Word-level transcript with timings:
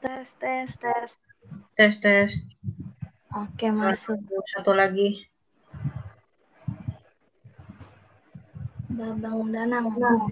Tes, 0.00 0.32
tes, 0.40 0.70
tes. 0.80 1.08
Tes, 1.76 1.94
tes. 2.00 2.30
Oke, 3.36 3.68
masuk. 3.68 4.16
Satu 4.48 4.72
lagi. 4.72 5.28
Babang 8.90 9.52
Danang. 9.52 9.92
Nah, 9.96 10.24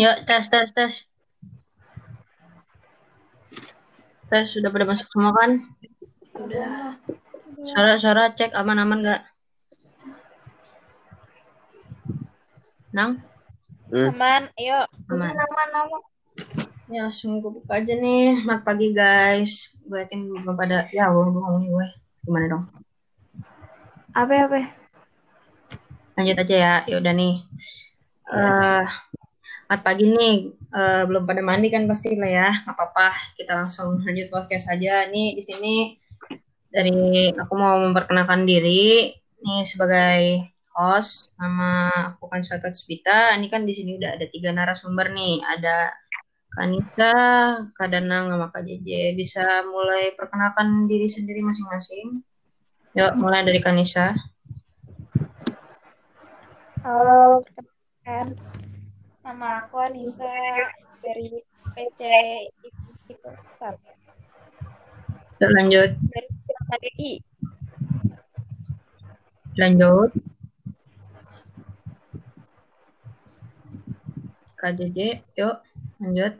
yuk 0.00 0.16
tes, 0.24 0.48
tes, 0.48 0.68
tes. 0.72 0.94
Tes, 4.32 4.46
sudah 4.48 4.72
pada 4.72 4.88
masuk 4.88 5.04
semua 5.12 5.36
kan? 5.36 5.60
Sudah. 6.24 6.96
Suara-suara 7.60 8.32
cek 8.32 8.56
aman-aman 8.56 9.04
nggak? 9.04 9.22
Nang? 12.96 13.20
Hmm. 13.92 14.16
Aman, 14.16 14.42
ayo. 14.56 14.88
Aman. 15.12 15.34
Nama-nama. 15.36 15.98
Ya, 16.88 17.04
langsung 17.06 17.38
gue 17.38 17.52
buka 17.52 17.84
aja 17.84 17.94
nih. 17.94 18.40
Selamat 18.40 18.62
pagi, 18.64 18.88
guys. 18.96 19.76
Gue 19.84 20.00
yakin 20.02 20.30
belum 20.30 20.56
pada... 20.56 20.88
Ya, 20.88 21.12
gue 21.12 21.22
ngomong 21.22 21.60
nih 21.60 21.68
gue. 21.68 21.86
Gimana 22.24 22.46
dong? 22.48 22.64
Apa, 24.16 24.32
apa? 24.48 24.72
Lanjut 26.16 26.36
aja 26.38 26.56
ya. 26.56 26.74
Ya 26.88 26.96
udah 26.96 27.12
nih. 27.12 27.44
Eh, 28.30 28.84
selamat 29.66 29.80
pagi 29.82 30.06
nih. 30.06 30.54
Eh, 30.54 31.02
belum 31.10 31.26
pada 31.26 31.42
mandi 31.42 31.66
kan 31.66 31.82
pasti 31.90 32.14
lah 32.14 32.30
ya. 32.30 32.48
Nggak 32.62 32.78
apa-apa. 32.78 33.10
Kita 33.34 33.58
langsung 33.58 33.98
lanjut 34.06 34.30
podcast 34.30 34.70
aja. 34.70 35.10
Nih 35.10 35.34
di 35.34 35.42
sini 35.42 35.74
dari 36.70 37.34
aku 37.34 37.54
mau 37.58 37.82
memperkenalkan 37.82 38.46
diri 38.46 39.10
nih 39.42 39.66
sebagai 39.66 40.46
host 40.78 41.34
nama 41.42 41.90
aku 42.14 42.30
kan 42.30 42.46
Sata 42.46 42.70
Spita. 42.70 43.34
Ini 43.34 43.50
kan 43.50 43.66
di 43.66 43.74
sini 43.74 43.98
udah 43.98 44.14
ada 44.14 44.30
tiga 44.30 44.54
narasumber 44.54 45.10
nih. 45.10 45.42
Ada 45.42 45.90
Kanisa, 46.54 47.14
Kak 47.74 47.88
Danang, 47.90 48.30
sama 48.30 48.46
JJ. 48.62 49.18
Bisa 49.18 49.66
mulai 49.66 50.14
perkenalkan 50.14 50.86
diri 50.86 51.10
sendiri 51.10 51.42
masing-masing. 51.42 52.22
Yuk, 52.94 53.10
mulai 53.18 53.42
dari 53.42 53.58
Kanisa. 53.58 54.14
Halo, 56.86 57.42
kan. 58.04 58.26
Nama 59.20 59.68
aku 59.68 59.76
Anissa 59.78 60.32
dari 61.04 61.44
PC 61.76 62.00
itu 65.40 65.46
lanjut. 65.56 65.90
dari 66.10 66.28
KDI. 66.70 67.12
Lanjut. 69.58 70.10
Kak 74.60 74.76
JJ, 74.76 75.24
yuk 75.40 75.56
lanjut. 76.04 76.36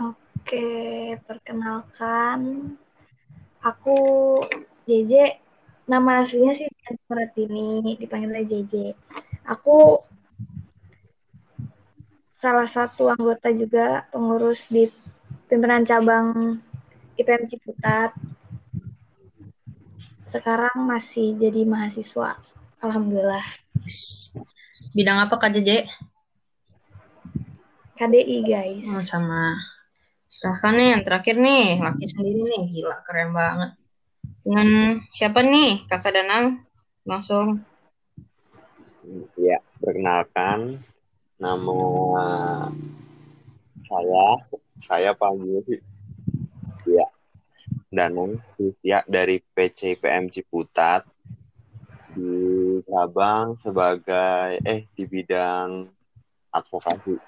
Oke, 0.00 0.68
perkenalkan. 1.28 2.72
Aku 3.60 3.96
JJ. 4.88 5.36
Nama 5.84 6.24
aslinya 6.24 6.56
sih 6.56 6.68
Martini, 7.12 8.00
dipanggilnya 8.00 8.48
JJ. 8.48 8.96
Aku 9.52 10.00
salah 12.32 12.64
satu 12.64 13.12
anggota 13.12 13.52
juga 13.52 14.08
pengurus 14.08 14.72
di 14.72 14.88
pimpinan 15.52 15.84
cabang 15.84 16.56
IPM 17.20 17.44
Ciputat. 17.44 18.16
Sekarang 20.24 20.88
masih 20.88 21.36
jadi 21.36 21.68
mahasiswa. 21.68 22.40
Alhamdulillah. 22.80 23.44
Bidang 24.96 25.28
apa 25.28 25.36
Kak 25.36 25.52
JJ? 25.52 25.84
KDI 28.00 28.38
guys. 28.42 28.88
Oh, 28.88 29.04
sama. 29.04 29.60
Silahkan 30.32 30.72
nih 30.72 30.88
yang 30.96 31.02
terakhir 31.04 31.36
nih, 31.36 31.76
laki 31.84 32.08
sendiri 32.08 32.40
nih. 32.40 32.62
Gila, 32.72 32.96
keren 33.04 33.36
banget. 33.36 33.70
Dengan 34.42 34.68
siapa 35.12 35.44
nih, 35.44 35.84
Kakak 35.86 36.16
Danang? 36.16 36.64
Langsung. 37.04 37.71
Ya, 39.92 40.00
perkenalkan 40.00 40.72
nama 41.36 41.76
saya 43.76 44.40
saya 44.80 45.12
panggil 45.12 45.84
ya 46.88 47.04
Danang 47.92 48.40
ya 48.80 49.04
dari 49.04 49.44
PCPM 49.52 50.32
Ciputat 50.32 51.04
di 52.16 52.80
cabang 52.88 53.52
sebagai 53.60 54.64
eh 54.64 54.88
di 54.96 55.04
bidang 55.04 55.84
advokasi. 56.56 57.20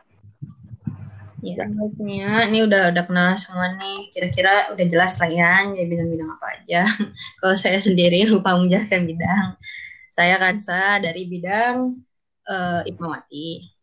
Ya, 1.44 1.68
baiknya. 1.68 2.48
Ini 2.48 2.64
udah 2.64 2.96
udah 2.96 3.04
kenal 3.04 3.36
semua 3.36 3.76
nih. 3.76 4.08
Kira-kira 4.08 4.72
udah 4.72 4.86
jelas 4.88 5.20
lah 5.20 5.28
ya, 5.28 5.68
jadi 5.68 5.84
bidang-bidang 5.84 6.32
apa 6.32 6.46
aja. 6.56 6.88
Kalau 7.44 7.56
saya 7.60 7.76
sendiri 7.76 8.24
lupa 8.24 8.56
menjelaskan 8.56 9.04
bidang. 9.04 9.52
Saya 10.16 10.40
Kansa 10.40 11.04
dari 11.04 11.28
bidang 11.28 12.00
uh, 12.48 12.80
Ipmawati. 12.84 13.74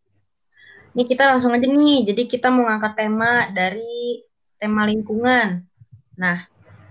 Ini 0.92 1.04
kita 1.08 1.24
langsung 1.32 1.56
aja 1.56 1.64
nih. 1.64 2.12
Jadi 2.12 2.28
kita 2.28 2.52
mau 2.52 2.68
ngangkat 2.68 2.94
tema 3.00 3.48
dari 3.56 4.22
tema 4.60 4.84
lingkungan. 4.84 5.64
Nah, 6.20 6.38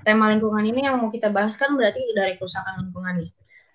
tema 0.03 0.33
lingkungan 0.33 0.65
ini 0.65 0.89
yang 0.89 0.97
mau 0.97 1.13
kita 1.13 1.29
bahas 1.29 1.55
kan 1.55 1.77
berarti 1.77 2.01
dari 2.17 2.35
kerusakan 2.41 2.89
lingkungan 2.89 3.21
nih. 3.21 3.31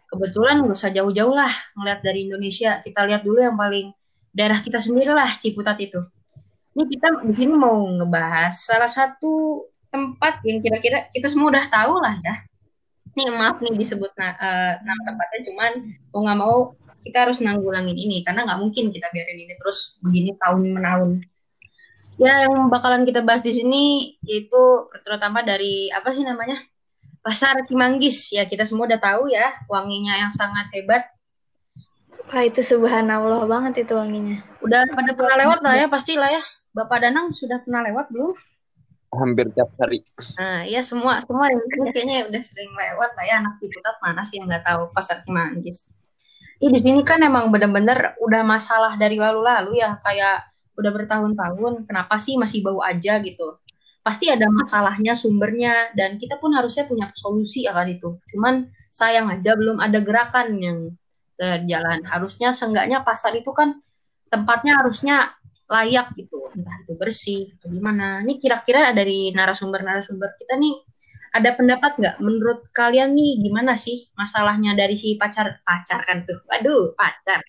Kebetulan 0.09 0.65
nggak 0.65 0.77
usah 0.77 0.91
jauh-jauh 0.93 1.33
lah 1.33 1.53
ngeliat 1.77 2.01
dari 2.01 2.25
Indonesia. 2.25 2.81
Kita 2.81 3.05
lihat 3.05 3.21
dulu 3.21 3.41
yang 3.41 3.57
paling 3.57 3.93
daerah 4.33 4.59
kita 4.59 4.81
sendiri 4.81 5.13
lah, 5.13 5.29
Ciputat 5.37 5.77
itu. 5.77 6.01
Ini 6.75 6.83
kita 6.91 7.07
sini 7.31 7.55
mau 7.55 7.87
ngebahas 7.87 8.51
salah 8.51 8.91
satu 8.91 9.63
tempat 9.87 10.43
yang 10.43 10.59
kira-kira 10.59 11.07
kita 11.07 11.31
semua 11.31 11.55
udah 11.55 11.65
tahu 11.71 12.03
lah 12.03 12.19
ya. 12.19 12.35
Nih 13.15 13.31
maaf 13.31 13.63
nih 13.63 13.79
disebut 13.79 14.11
uh, 14.19 14.73
nama 14.83 15.01
tempatnya, 15.07 15.39
cuman 15.47 15.71
mau 16.11 16.19
nggak 16.27 16.39
mau 16.41 16.57
kita 17.05 17.29
harus 17.29 17.37
nanggulangin 17.39 17.93
ini 17.93 18.25
karena 18.25 18.49
nggak 18.49 18.59
mungkin 18.59 18.89
kita 18.89 19.07
biarin 19.13 19.37
ini 19.45 19.53
terus 19.61 20.01
begini 20.01 20.33
tahun 20.41 20.73
menahun. 20.73 21.11
Ya 22.17 22.47
yang 22.47 22.73
bakalan 22.73 23.05
kita 23.05 23.21
bahas 23.21 23.45
di 23.45 23.53
sini 23.53 24.15
yaitu 24.25 24.89
terutama 25.05 25.45
dari 25.45 25.93
apa 25.93 26.09
sih 26.15 26.25
namanya 26.25 26.57
pasar 27.21 27.61
Cimanggis 27.67 28.33
ya 28.33 28.49
kita 28.49 28.65
semua 28.65 28.87
udah 28.87 29.01
tahu 29.01 29.29
ya 29.29 29.51
wanginya 29.67 30.15
yang 30.15 30.31
sangat 30.31 30.71
hebat 30.71 31.03
Wah 32.25 32.41
itu 32.41 32.65
subhanallah 32.65 33.45
banget 33.45 33.85
itu 33.85 33.93
wanginya. 33.93 34.41
Udah 34.65 34.81
pada 34.97 35.13
pernah 35.13 35.35
lewat 35.45 35.59
lah 35.61 35.73
ya 35.77 35.85
pasti 35.85 36.17
lah 36.17 36.33
ya. 36.33 36.41
Bapak 36.73 37.05
Danang 37.05 37.29
sudah 37.37 37.61
pernah 37.61 37.85
lewat 37.85 38.09
belum? 38.09 38.33
Hampir 39.13 39.45
tiap 39.53 39.69
hari. 39.77 40.01
Nah, 40.35 40.65
ya 40.65 40.81
semua 40.81 41.21
semua 41.21 41.47
yang 41.53 41.61
ini 41.61 41.89
kayaknya 41.93 42.17
udah 42.27 42.41
sering 42.41 42.73
lewat 42.73 43.13
lah 43.13 43.23
ya 43.29 43.35
anak 43.45 43.61
Ciputat 43.61 43.95
mana 44.01 44.25
sih 44.25 44.41
yang 44.41 44.49
nggak 44.49 44.65
tahu 44.65 44.89
pasar 44.91 45.21
Cimanggis. 45.21 45.85
Ini 46.55 46.71
di 46.71 46.79
sini 46.79 47.01
kan 47.03 47.19
emang 47.19 47.51
bener-bener 47.51 48.15
udah 48.23 48.41
masalah 48.47 48.95
dari 48.95 49.19
lalu-lalu 49.19 49.83
ya 49.83 49.99
kayak 49.99 50.55
udah 50.75 50.91
bertahun-tahun 50.91 51.87
kenapa 51.87 52.15
sih 52.19 52.39
masih 52.39 52.63
bau 52.63 52.79
aja 52.79 53.19
gitu? 53.19 53.59
Pasti 54.05 54.29
ada 54.29 54.45
masalahnya 54.47 55.17
sumbernya 55.17 55.91
dan 55.97 56.15
kita 56.21 56.37
pun 56.37 56.53
harusnya 56.53 56.85
punya 56.85 57.09
solusi 57.17 57.65
akan 57.65 57.87
itu. 57.89 58.09
Cuman 58.31 58.69
sayang 58.93 59.27
aja 59.33 59.57
belum 59.57 59.81
ada 59.81 59.99
gerakan 59.99 60.55
yang 60.61 60.77
berjalan. 61.35 62.05
Harusnya 62.07 62.53
seenggaknya 62.55 63.03
pasar 63.03 63.35
itu 63.35 63.51
kan 63.51 63.81
tempatnya 64.31 64.79
harusnya 64.79 65.35
layak 65.67 66.13
gitu. 66.15 66.47
Entah 66.53 66.75
itu 66.85 66.93
bersih 66.95 67.41
atau 67.57 67.67
gimana. 67.67 68.21
Ini 68.23 68.39
kira-kira 68.39 68.93
dari 68.95 69.33
narasumber-narasumber 69.33 70.39
kita 70.39 70.55
nih 70.55 70.75
ada 71.35 71.51
pendapat 71.51 71.99
nggak? 71.99 72.15
Menurut 72.23 72.71
kalian 72.71 73.11
nih 73.11 73.43
gimana 73.43 73.75
sih 73.75 74.07
masalahnya 74.15 74.71
dari 74.71 74.95
si 74.95 75.19
pacar? 75.19 75.59
Pacar 75.67 75.99
kan 76.07 76.23
tuh. 76.23 76.39
Aduh 76.47 76.95
pacar. 76.95 77.43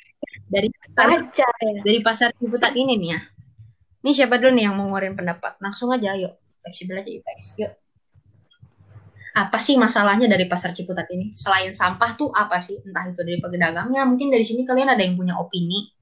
Dari 0.51 0.67
pasar 0.75 1.07
Pacar 1.07 1.53
ya. 1.63 1.81
dari 1.87 2.01
pasar 2.03 2.29
Ciputat 2.35 2.75
ini 2.75 2.99
nih 2.99 3.09
ya. 3.15 3.21
Ini 4.03 4.11
siapa 4.11 4.43
dulu 4.43 4.59
nih 4.59 4.65
yang 4.67 4.75
mau 4.75 4.91
ngeluarin 4.91 5.15
pendapat? 5.15 5.63
Langsung 5.63 5.95
aja 5.95 6.19
yuk. 6.19 6.35
Fleksibel 6.67 6.99
aja 6.99 7.11
guys 7.23 7.47
yuk. 7.63 7.73
Apa 9.37 9.63
sih 9.63 9.79
masalahnya 9.79 10.27
dari 10.27 10.51
pasar 10.51 10.75
Ciputat 10.75 11.07
ini? 11.15 11.31
Selain 11.39 11.71
sampah 11.71 12.19
tuh 12.19 12.35
apa 12.35 12.59
sih? 12.59 12.83
Entah 12.83 13.07
itu 13.07 13.23
dari 13.23 13.39
pedagangnya 13.39 14.03
mungkin 14.03 14.35
dari 14.35 14.43
sini 14.43 14.67
kalian 14.67 14.91
ada 14.91 15.03
yang 15.03 15.15
punya 15.15 15.39
opini. 15.39 15.95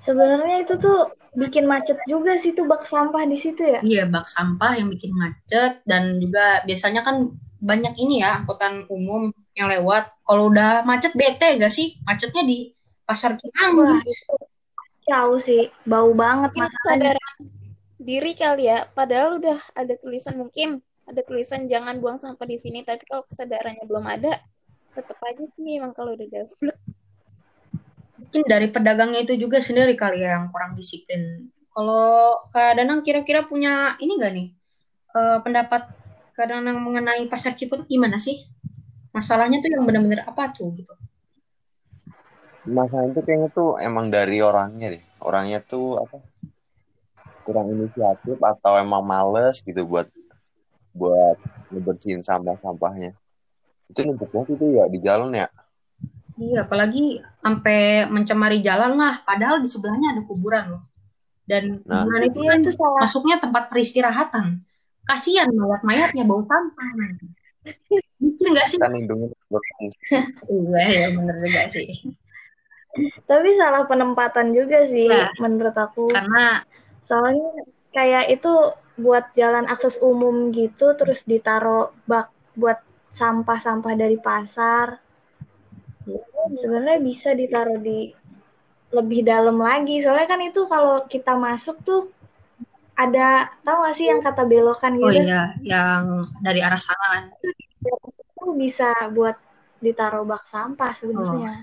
Sebenarnya 0.00 0.64
itu 0.64 0.80
tuh 0.80 1.12
bikin 1.36 1.64
macet 1.68 1.98
juga 2.08 2.36
sih 2.40 2.56
tuh 2.56 2.64
bak 2.64 2.86
sampah 2.88 3.24
di 3.28 3.36
situ 3.36 3.62
ya. 3.64 3.80
Iya, 3.84 4.04
bak 4.08 4.28
sampah 4.28 4.78
yang 4.78 4.88
bikin 4.88 5.12
macet 5.12 5.82
dan 5.84 6.16
juga 6.22 6.64
biasanya 6.64 7.04
kan 7.04 7.32
banyak 7.58 7.94
ini 7.98 8.22
ya 8.22 8.42
angkutan 8.42 8.86
umum 8.88 9.34
yang 9.58 9.66
lewat. 9.68 10.08
Kalau 10.22 10.48
udah 10.48 10.86
macet 10.86 11.12
bete 11.18 11.58
gak 11.58 11.74
sih? 11.74 11.98
Macetnya 12.06 12.46
di 12.46 12.72
pasar 13.08 13.34
itu 13.34 13.48
jauh 15.08 15.40
sih, 15.40 15.72
bau 15.88 16.12
banget 16.12 16.52
Mungkin 16.52 16.68
masalahnya. 16.68 17.16
kesadaran 17.16 17.34
diri 17.98 18.32
kali 18.36 18.64
ya. 18.68 18.78
Padahal 18.92 19.40
udah 19.40 19.58
ada 19.72 19.94
tulisan 19.96 20.36
mungkin 20.36 20.84
ada 21.08 21.24
tulisan 21.24 21.64
jangan 21.64 21.96
buang 21.98 22.20
sampah 22.20 22.44
di 22.44 22.60
sini. 22.60 22.84
Tapi 22.84 23.08
kalau 23.08 23.24
kesadarannya 23.24 23.88
belum 23.88 24.04
ada, 24.04 24.36
tetap 24.92 25.18
aja 25.24 25.44
sih 25.56 25.80
emang 25.80 25.96
kalau 25.96 26.12
udah 26.12 26.28
develop. 26.28 26.76
Mungkin 28.28 28.44
dari 28.44 28.68
pedagangnya 28.68 29.24
itu 29.24 29.40
juga 29.40 29.56
sendiri 29.64 29.96
kali 29.96 30.20
ya 30.20 30.36
yang 30.36 30.52
kurang 30.52 30.76
disiplin. 30.76 31.48
Kalau 31.72 32.44
Kak 32.52 32.76
Danang 32.76 33.00
kira-kira 33.00 33.40
punya 33.40 33.96
ini 34.04 34.20
gak 34.20 34.32
nih? 34.36 34.48
eh, 35.16 35.38
pendapat 35.40 35.88
Kak 36.36 36.46
Danang 36.52 36.84
mengenai 36.84 37.24
pasar 37.26 37.56
Ciputat 37.56 37.88
gimana 37.88 38.20
sih? 38.20 38.44
Masalahnya 39.16 39.64
tuh 39.64 39.72
yang 39.72 39.88
benar-benar 39.88 40.28
apa 40.28 40.52
tuh 40.52 40.68
gitu? 40.76 40.92
Masalah 42.68 43.08
itu 43.08 43.24
kayaknya 43.24 43.48
tuh 43.56 43.80
emang 43.80 44.12
dari 44.12 44.44
orangnya 44.44 44.92
deh. 44.92 45.04
Orangnya 45.24 45.64
tuh 45.64 45.96
apa? 45.96 46.20
Kurang 47.48 47.72
inisiatif 47.72 48.36
atau 48.36 48.76
emang 48.76 49.00
males 49.00 49.64
gitu 49.64 49.88
buat 49.88 50.04
buat 50.92 51.40
ngebersihin 51.72 52.20
sampah-sampahnya. 52.20 53.16
Itu 53.88 54.04
numpuk 54.04 54.28
banget 54.28 54.60
itu 54.60 54.66
ya 54.76 54.84
di 54.84 54.98
jalan 55.00 55.32
ya. 55.32 55.48
Iya, 56.38 56.64
apalagi 56.64 57.18
sampai 57.42 58.06
mencemari 58.06 58.62
jalan 58.62 58.94
lah. 58.94 59.26
Padahal 59.26 59.58
di 59.58 59.68
sebelahnya 59.68 60.14
ada 60.14 60.22
kuburan 60.22 60.64
loh. 60.78 60.82
Dan 61.42 61.82
Nah. 61.82 62.06
kuburan 62.06 62.22
itu 62.30 62.38
Iya 62.44 62.50
kan 62.54 62.58
itu 62.62 62.70
salah. 62.72 63.00
masuknya 63.02 63.36
tempat 63.42 63.62
peristirahatan. 63.72 64.46
Kasihan 65.02 65.48
mayat-mayatnya 65.50 66.22
bau 66.28 66.44
sampah 66.46 66.88
nanti. 66.94 67.26
Mungkin 68.22 68.46
nggak 68.54 68.66
sih? 68.68 68.78
Kan 68.78 68.92
lindungin 68.94 69.30
berfungsi. 69.50 69.98
Iya, 70.52 70.80
ya 70.86 71.06
bener 71.16 71.36
juga 71.42 71.62
sih. 71.68 71.88
Tapi 73.28 73.48
salah 73.54 73.84
penempatan 73.84 74.50
juga 74.54 74.86
sih 74.88 75.10
Nah. 75.10 75.30
menurut 75.42 75.76
aku. 75.76 76.08
Karena 76.12 76.62
Soalnya 76.98 77.64
kayak 77.88 78.28
itu 78.28 78.52
buat 79.00 79.32
jalan 79.32 79.64
akses 79.64 79.96
umum 80.04 80.52
gitu 80.52 80.92
terus 80.92 81.24
ditaruh 81.24 81.88
bak 82.04 82.28
buat 82.52 82.84
sampah-sampah 83.08 83.96
dari 83.96 84.20
pasar. 84.20 85.00
Sebenarnya 86.58 86.98
bisa 87.04 87.30
ditaruh 87.36 87.78
di 87.80 88.12
lebih 88.92 89.20
dalam 89.24 89.60
lagi. 89.60 90.00
Soalnya 90.00 90.28
kan 90.28 90.40
itu 90.40 90.64
kalau 90.64 91.04
kita 91.04 91.36
masuk 91.36 91.76
tuh 91.84 92.08
ada 92.98 93.52
tahu 93.62 93.76
gak 93.86 93.94
sih 93.94 94.06
yang 94.10 94.20
kata 94.24 94.42
belokan 94.42 94.98
oh 94.98 95.10
gitu? 95.12 95.22
iya, 95.22 95.54
yang 95.62 96.26
dari 96.42 96.60
arah 96.64 96.80
sana 96.80 97.06
kan. 97.14 97.24
Itu 97.38 98.44
bisa 98.58 98.90
buat 99.14 99.36
ditaruh 99.78 100.26
bak 100.26 100.42
sampah 100.50 100.90
sebenarnya. 100.90 101.62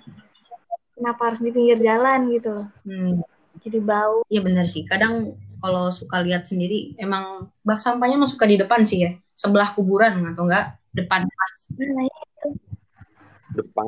Kenapa 0.96 1.22
harus 1.28 1.44
di 1.44 1.52
pinggir 1.52 1.76
jalan 1.84 2.32
gitu? 2.32 2.56
Hmm, 2.88 3.20
Jadi 3.60 3.80
bau. 3.84 4.24
iya 4.32 4.40
bener 4.40 4.66
sih. 4.72 4.88
Kadang 4.88 5.36
kalau 5.60 5.92
suka 5.92 6.24
lihat 6.24 6.48
sendiri, 6.48 6.96
emang 6.96 7.52
bak 7.68 7.84
sampahnya 7.84 8.16
mah 8.16 8.32
suka 8.32 8.48
di 8.48 8.56
depan 8.56 8.88
sih 8.88 9.04
ya. 9.04 9.12
Sebelah 9.36 9.76
kuburan 9.76 10.24
atau 10.32 10.48
enggak 10.48 10.80
depan 10.96 11.28
pas. 11.28 11.54
Nah, 11.76 12.06
itu 12.08 12.48
Depan 13.56 13.88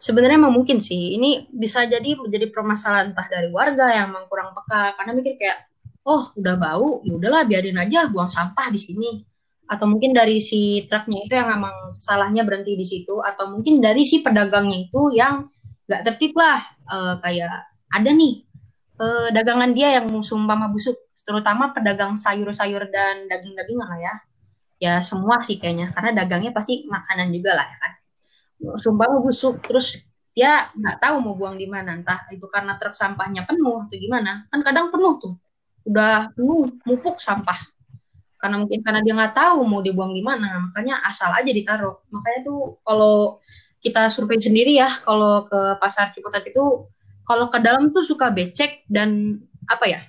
Sebenarnya 0.00 0.40
emang 0.40 0.56
mungkin 0.56 0.80
sih. 0.80 1.20
Ini 1.20 1.52
bisa 1.52 1.84
jadi 1.84 2.16
menjadi 2.16 2.48
permasalahan 2.48 3.12
entah 3.12 3.28
dari 3.28 3.52
warga 3.52 3.92
yang 3.92 4.16
emang 4.16 4.24
kurang 4.32 4.56
peka 4.56 4.96
karena 4.96 5.12
mikir 5.12 5.36
kayak, 5.36 5.68
oh 6.08 6.32
udah 6.40 6.56
bau, 6.56 7.04
ya 7.04 7.12
udahlah 7.20 7.44
biarin 7.44 7.76
aja 7.76 8.08
buang 8.08 8.32
sampah 8.32 8.72
di 8.72 8.80
sini. 8.80 9.10
Atau 9.68 9.86
mungkin 9.86 10.16
dari 10.16 10.40
si 10.40 10.88
truknya 10.88 11.28
itu 11.28 11.34
yang 11.36 11.52
emang 11.52 12.00
salahnya 12.00 12.42
berhenti 12.48 12.74
di 12.74 12.86
situ, 12.88 13.20
atau 13.20 13.52
mungkin 13.52 13.78
dari 13.84 14.02
si 14.08 14.24
pedagangnya 14.24 14.88
itu 14.88 15.12
yang 15.14 15.46
nggak 15.86 16.02
tertib 16.08 16.32
lah, 16.34 16.64
Eh, 16.90 17.14
kayak 17.22 17.54
ada 17.94 18.10
nih 18.10 18.42
eh, 18.98 19.28
dagangan 19.30 19.70
dia 19.70 20.02
yang 20.02 20.10
sumpah 20.26 20.66
busuk, 20.66 20.98
terutama 21.22 21.70
pedagang 21.70 22.18
sayur-sayur 22.18 22.90
dan 22.90 23.30
daging-dagingan 23.30 23.86
lah 23.86 24.00
ya. 24.02 24.14
Ya 24.80 24.92
semua 24.98 25.38
sih 25.44 25.60
kayaknya, 25.62 25.92
karena 25.94 26.10
dagangnya 26.24 26.50
pasti 26.50 26.88
makanan 26.90 27.30
juga 27.30 27.54
lah 27.54 27.66
ya 27.68 27.78
kan 27.78 27.92
sumpah 28.60 29.20
busuk. 29.20 29.64
Terus 29.64 30.04
dia 30.36 30.70
nggak 30.76 31.02
tahu 31.02 31.16
mau 31.24 31.34
buang 31.34 31.56
di 31.56 31.66
mana. 31.66 31.96
Entah 31.96 32.28
itu 32.30 32.46
karena 32.46 32.76
truk 32.76 32.94
sampahnya 32.94 33.48
penuh 33.48 33.88
atau 33.88 33.96
gimana. 33.96 34.46
Kan 34.52 34.60
kadang 34.62 34.92
penuh 34.92 35.16
tuh. 35.18 35.34
Udah 35.88 36.30
penuh 36.36 36.70
mupuk 36.84 37.18
sampah. 37.18 37.56
Karena 38.40 38.56
mungkin 38.56 38.80
karena 38.80 39.00
dia 39.04 39.12
nggak 39.12 39.36
tahu 39.36 39.58
mau 39.68 39.80
dibuang 39.84 40.12
di 40.16 40.22
mana. 40.24 40.70
Makanya 40.70 41.04
asal 41.04 41.32
aja 41.32 41.50
ditaruh. 41.50 42.00
Makanya 42.08 42.40
tuh 42.46 42.80
kalau 42.84 43.40
kita 43.80 44.12
survei 44.12 44.36
sendiri 44.36 44.76
ya 44.76 44.92
kalau 45.08 45.48
ke 45.48 45.80
pasar 45.80 46.12
Ciputat 46.12 46.44
itu 46.44 46.84
kalau 47.24 47.48
ke 47.48 47.58
dalam 47.64 47.88
tuh 47.92 48.04
suka 48.04 48.28
becek 48.28 48.84
dan 48.88 49.40
apa 49.68 49.86
ya? 49.88 50.00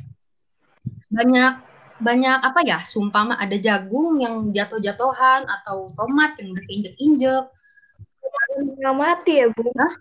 Banyak 1.12 1.54
banyak 2.02 2.38
apa 2.42 2.60
ya? 2.66 2.84
Sumpah 2.88 3.24
mah 3.36 3.38
ada 3.40 3.56
jagung 3.62 4.20
yang 4.20 4.50
jatuh-jatuhan 4.50 5.46
atau 5.46 5.94
tomat 5.94 6.36
yang 6.42 6.56
udah 6.56 6.64
keinjek-injek 6.66 7.46
mengamati 8.64 9.34
ya, 9.42 9.48
Bu. 9.50 9.70
Hah? 9.74 9.94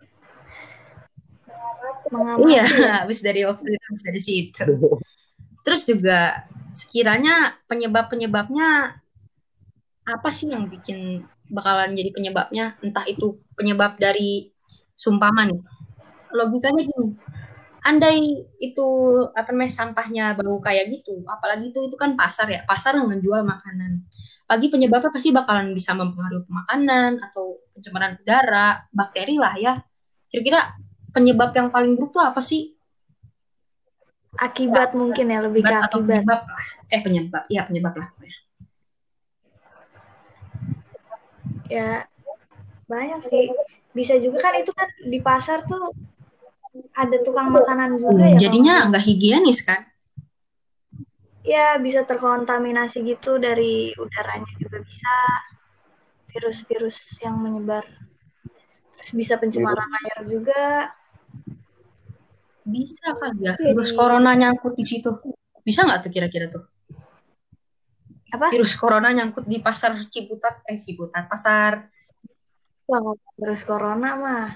Mengamati. 2.12 2.50
Iya, 2.52 2.64
ya. 2.64 2.92
habis 3.04 3.18
dari 3.24 3.40
waktu 3.44 3.66
itu 3.72 3.84
habis 3.88 4.04
dari 4.04 4.20
situ. 4.20 4.66
Terus 5.64 5.82
juga 5.84 6.48
sekiranya 6.70 7.58
penyebab-penyebabnya 7.68 8.96
apa 10.08 10.28
sih 10.32 10.50
yang 10.50 10.66
bikin 10.66 11.24
bakalan 11.50 11.92
jadi 11.94 12.10
penyebabnya? 12.14 12.78
Entah 12.80 13.04
itu 13.06 13.42
penyebab 13.58 13.98
dari 13.98 14.50
sumpaman 14.96 15.54
nih. 15.54 15.62
Logikanya 16.30 16.82
gini, 16.86 17.10
andai 17.82 18.46
itu 18.60 18.88
apa 19.32 19.50
namanya 19.50 19.72
sampahnya 19.72 20.24
bau 20.36 20.60
kayak 20.60 20.92
gitu, 20.92 21.24
apalagi 21.26 21.72
itu 21.72 21.80
itu 21.90 21.96
kan 21.96 22.14
pasar 22.14 22.46
ya, 22.52 22.62
pasar 22.68 22.94
yang 22.96 23.08
menjual 23.08 23.42
makanan. 23.42 24.04
Pagi 24.46 24.66
penyebabnya 24.68 25.10
pasti 25.10 25.30
bakalan 25.32 25.72
bisa 25.72 25.94
mempengaruhi 25.96 26.46
makanan 26.46 27.18
atau 27.18 27.58
pencemaran 27.80 28.20
udara, 28.20 28.84
bakteri 28.92 29.40
lah 29.40 29.56
ya. 29.56 29.80
Kira-kira 30.28 30.76
penyebab 31.16 31.56
yang 31.56 31.72
paling 31.72 31.96
buruk 31.96 32.12
tuh 32.12 32.20
apa 32.20 32.44
sih? 32.44 32.76
Akibat 34.36 34.92
mungkin 34.92 35.32
ya, 35.32 35.40
lebih 35.40 35.64
ke 35.64 35.72
atau 35.72 36.04
akibat. 36.04 36.22
penyebab 36.22 36.42
lah. 36.44 36.66
Eh 36.92 37.00
penyebab, 37.00 37.42
iya 37.48 37.62
penyebab 37.64 37.94
lah. 37.96 38.08
Ya, 41.72 42.04
banyak 42.86 43.20
sih. 43.26 43.48
Bisa 43.96 44.20
juga 44.20 44.44
kan 44.44 44.54
itu 44.60 44.70
kan 44.70 44.86
di 45.02 45.18
pasar 45.18 45.66
tuh 45.66 45.90
ada 46.94 47.16
tukang 47.26 47.50
makanan 47.50 47.98
juga 47.98 48.36
ya. 48.36 48.38
Jadinya 48.38 48.86
nggak 48.86 49.02
higienis 49.02 49.64
kan? 49.66 49.90
ya 51.40 51.80
bisa 51.80 52.04
terkontaminasi 52.04 53.00
gitu 53.04 53.40
dari 53.40 53.96
udaranya 53.96 54.52
juga 54.60 54.78
bisa 54.84 55.14
virus-virus 56.30 57.18
yang 57.20 57.36
menyebar. 57.38 57.84
Terus 58.96 59.10
bisa 59.16 59.34
pencemaran 59.40 59.90
air 60.04 60.18
juga. 60.28 60.92
Bisa 62.64 63.16
kali 63.16 63.48
ya. 63.48 63.54
Jadi- 63.56 63.72
Virus 63.74 63.92
corona 63.96 64.30
nyangkut 64.36 64.74
di 64.76 64.84
situ. 64.86 65.10
Bisa 65.64 65.84
nggak 65.84 66.06
tuh 66.06 66.10
kira-kira 66.12 66.46
tuh? 66.52 66.64
Apa? 68.30 68.54
Virus 68.54 68.78
corona 68.78 69.10
nyangkut 69.10 69.44
di 69.50 69.58
pasar 69.58 69.98
Ciputat, 70.06 70.62
eh 70.70 70.78
Ciputat, 70.78 71.26
pasar. 71.26 71.90
Wah, 72.86 73.14
virus 73.38 73.62
corona 73.62 74.18
mah 74.18 74.46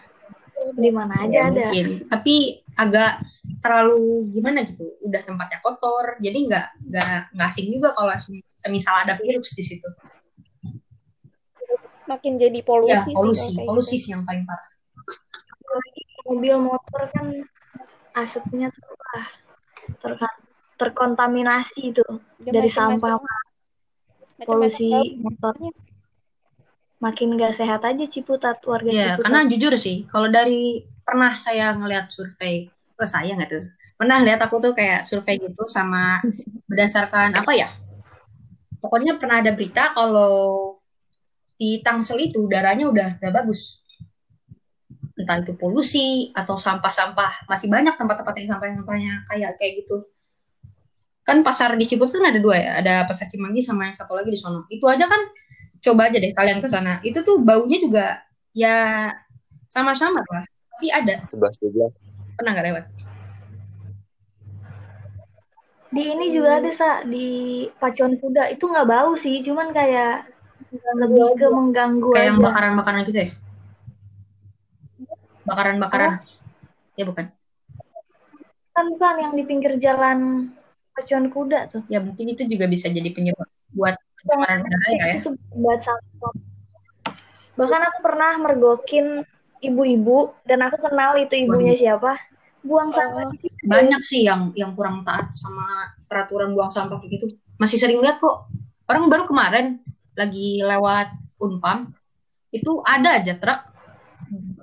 di 0.74 0.90
mana 0.90 1.26
aja 1.26 1.34
Ya, 1.34 1.44
ada. 1.50 1.66
mungkin. 1.70 1.86
Tapi 2.10 2.34
agak 2.78 3.22
terlalu 3.62 4.30
gimana 4.30 4.62
gitu. 4.66 4.86
Udah 5.02 5.22
tempatnya 5.22 5.58
kotor, 5.62 6.18
jadi 6.22 6.38
nggak 6.46 6.66
nggak 6.90 7.18
nggak 7.34 7.48
asing 7.50 7.70
juga 7.70 7.94
kalau 7.94 8.10
semisal 8.58 8.94
ada 9.06 9.14
virus 9.18 9.54
di 9.54 9.62
situ. 9.62 9.86
Makin 12.04 12.32
jadi 12.36 12.58
Ya, 12.60 12.64
polusi, 12.66 13.10
polusi, 13.16 13.48
sih. 13.56 13.64
polusi 13.64 13.96
gitu. 13.96 14.02
sih 14.04 14.10
yang 14.12 14.24
paling 14.28 14.44
parah. 14.44 14.68
Mobil 16.24 16.56
motor 16.56 17.02
kan 17.12 17.26
asapnya 18.16 18.72
tuh 18.72 18.96
wah, 18.96 19.26
ter- 20.00 20.40
terkontaminasi 20.80 21.92
itu 21.92 22.04
Udah 22.04 22.52
dari 22.52 22.68
macam-macam- 22.68 22.96
sampah 23.00 23.12
macam-macam 23.20 24.46
polusi 24.48 24.88
bau. 24.88 25.04
motor. 25.28 25.54
Makin 27.02 27.36
gak 27.36 27.52
sehat 27.52 27.84
aja 27.84 28.04
Ciputat 28.08 28.56
warga 28.64 28.88
Ya, 28.88 29.12
Ciputat. 29.12 29.20
karena 29.28 29.40
jujur 29.44 29.72
sih, 29.76 30.08
kalau 30.08 30.28
dari 30.32 30.80
pernah 31.04 31.36
saya 31.36 31.76
ngelihat 31.76 32.08
survei, 32.08 32.72
oh 32.96 33.04
saya 33.04 33.36
nggak 33.36 33.50
tuh, 33.52 33.64
pernah 34.00 34.24
lihat 34.24 34.40
aku 34.40 34.56
tuh 34.64 34.72
kayak 34.72 35.04
survei 35.04 35.36
gitu 35.36 35.68
sama 35.68 36.24
berdasarkan 36.64 37.36
apa 37.36 37.52
ya? 37.52 37.68
Pokoknya 38.80 39.20
pernah 39.20 39.44
ada 39.44 39.52
berita 39.52 39.92
kalau 39.92 40.32
di 41.64 41.80
Tangsel 41.80 42.20
itu 42.20 42.44
udaranya 42.44 42.92
udah 42.92 43.08
gak 43.16 43.32
bagus. 43.32 43.80
Entah 45.16 45.40
itu 45.40 45.56
polusi 45.56 46.28
atau 46.36 46.60
sampah-sampah, 46.60 47.48
masih 47.48 47.72
banyak 47.72 47.96
tempat-tempat 47.96 48.34
yang 48.36 48.48
sampah-sampahnya 48.52 49.24
kayak 49.32 49.56
kayak 49.56 49.72
gitu. 49.80 50.04
Kan 51.24 51.40
pasar 51.40 51.72
di 51.80 51.88
Ciputat 51.88 52.20
kan 52.20 52.28
ada 52.28 52.40
dua 52.42 52.56
ya, 52.60 52.70
ada 52.84 52.94
pasar 53.08 53.32
Cimanggi 53.32 53.64
sama 53.64 53.88
yang 53.88 53.96
satu 53.96 54.12
lagi 54.12 54.28
di 54.28 54.36
sono. 54.36 54.68
Itu 54.68 54.84
aja 54.84 55.08
kan 55.08 55.32
coba 55.80 56.12
aja 56.12 56.20
deh 56.20 56.36
kalian 56.36 56.60
ke 56.60 56.68
sana. 56.68 57.00
Itu 57.00 57.24
tuh 57.24 57.40
baunya 57.40 57.80
juga 57.80 58.20
ya 58.52 59.08
sama-sama 59.64 60.20
lah. 60.28 60.44
Tapi 60.76 60.86
ada, 60.92 61.24
Sebelas 61.32 61.56
dua 61.64 61.88
pernah 62.36 62.52
nggak 62.52 62.66
lewat? 62.68 62.84
Di 65.94 66.02
ini 66.10 66.26
juga 66.28 66.58
ada 66.58 66.70
sa 66.74 67.06
di 67.06 67.64
pacuan 67.78 68.18
kuda 68.18 68.50
itu 68.52 68.66
nggak 68.66 68.88
bau 68.90 69.14
sih, 69.14 69.40
cuman 69.40 69.70
kayak 69.70 70.33
lebih 70.74 71.38
ke 71.38 71.46
mengganggu 71.50 72.10
Kayak 72.14 72.28
yang 72.34 72.40
bakaran-bakaran 72.42 73.00
gitu 73.06 73.18
ya? 73.18 73.28
Bakaran-bakaran. 75.44 76.12
Ya 76.98 77.04
bukan. 77.06 77.24
Kan 78.74 78.86
kan 78.98 79.14
yang 79.22 79.32
di 79.38 79.44
pinggir 79.46 79.78
jalan 79.78 80.50
pacuan 80.94 81.30
kuda 81.30 81.70
tuh. 81.70 81.82
Ya 81.86 82.02
mungkin 82.02 82.26
itu 82.34 82.42
juga 82.46 82.66
bisa 82.66 82.90
jadi 82.90 83.06
penyebab 83.10 83.46
buat 83.74 83.94
pencemaran 84.22 84.66
udara 84.66 84.88
ya. 84.90 85.04
ya? 85.04 85.14
Itu 85.22 85.30
buat 85.54 85.80
sampah. 85.82 86.34
Bahkan 87.54 87.82
aku 87.86 87.98
pernah 88.02 88.32
mergokin 88.42 89.06
ibu-ibu 89.62 90.34
dan 90.42 90.66
aku 90.66 90.76
kenal 90.82 91.14
itu 91.18 91.34
ibunya 91.38 91.74
siapa. 91.78 92.18
Buang 92.64 92.90
sampah 92.90 93.28
di 93.30 93.44
situ. 93.44 93.62
Banyak 93.68 94.00
sih 94.02 94.24
yang 94.24 94.50
yang 94.56 94.72
kurang 94.72 95.04
taat 95.04 95.30
sama 95.36 95.94
peraturan 96.08 96.56
buang 96.56 96.72
sampah 96.72 96.98
kayak 96.98 97.20
gitu. 97.20 97.26
Masih 97.60 97.78
sering 97.78 98.00
lihat 98.00 98.18
kok. 98.18 98.48
Orang 98.88 99.12
baru 99.12 99.28
kemarin 99.28 99.84
lagi 100.14 100.62
lewat 100.62 101.14
Unpam 101.42 101.90
itu 102.54 102.80
ada 102.86 103.18
aja 103.18 103.34
truk 103.34 103.60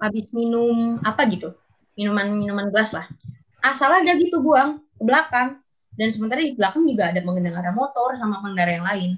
habis 0.02 0.32
minum 0.34 0.98
apa 1.04 1.28
gitu. 1.30 1.54
Minuman-minuman 1.96 2.72
gelas 2.72 2.96
lah. 2.96 3.06
Asal 3.62 3.94
aja 4.02 4.18
gitu 4.18 4.42
buang 4.42 4.82
ke 4.98 5.04
belakang. 5.04 5.62
Dan 5.92 6.08
sementara 6.10 6.40
di 6.42 6.56
belakang 6.56 6.88
juga 6.88 7.12
ada 7.12 7.20
pengendara 7.20 7.70
motor 7.76 8.16
sama 8.16 8.40
pengendara 8.42 8.72
yang 8.74 8.88
lain. 8.88 9.12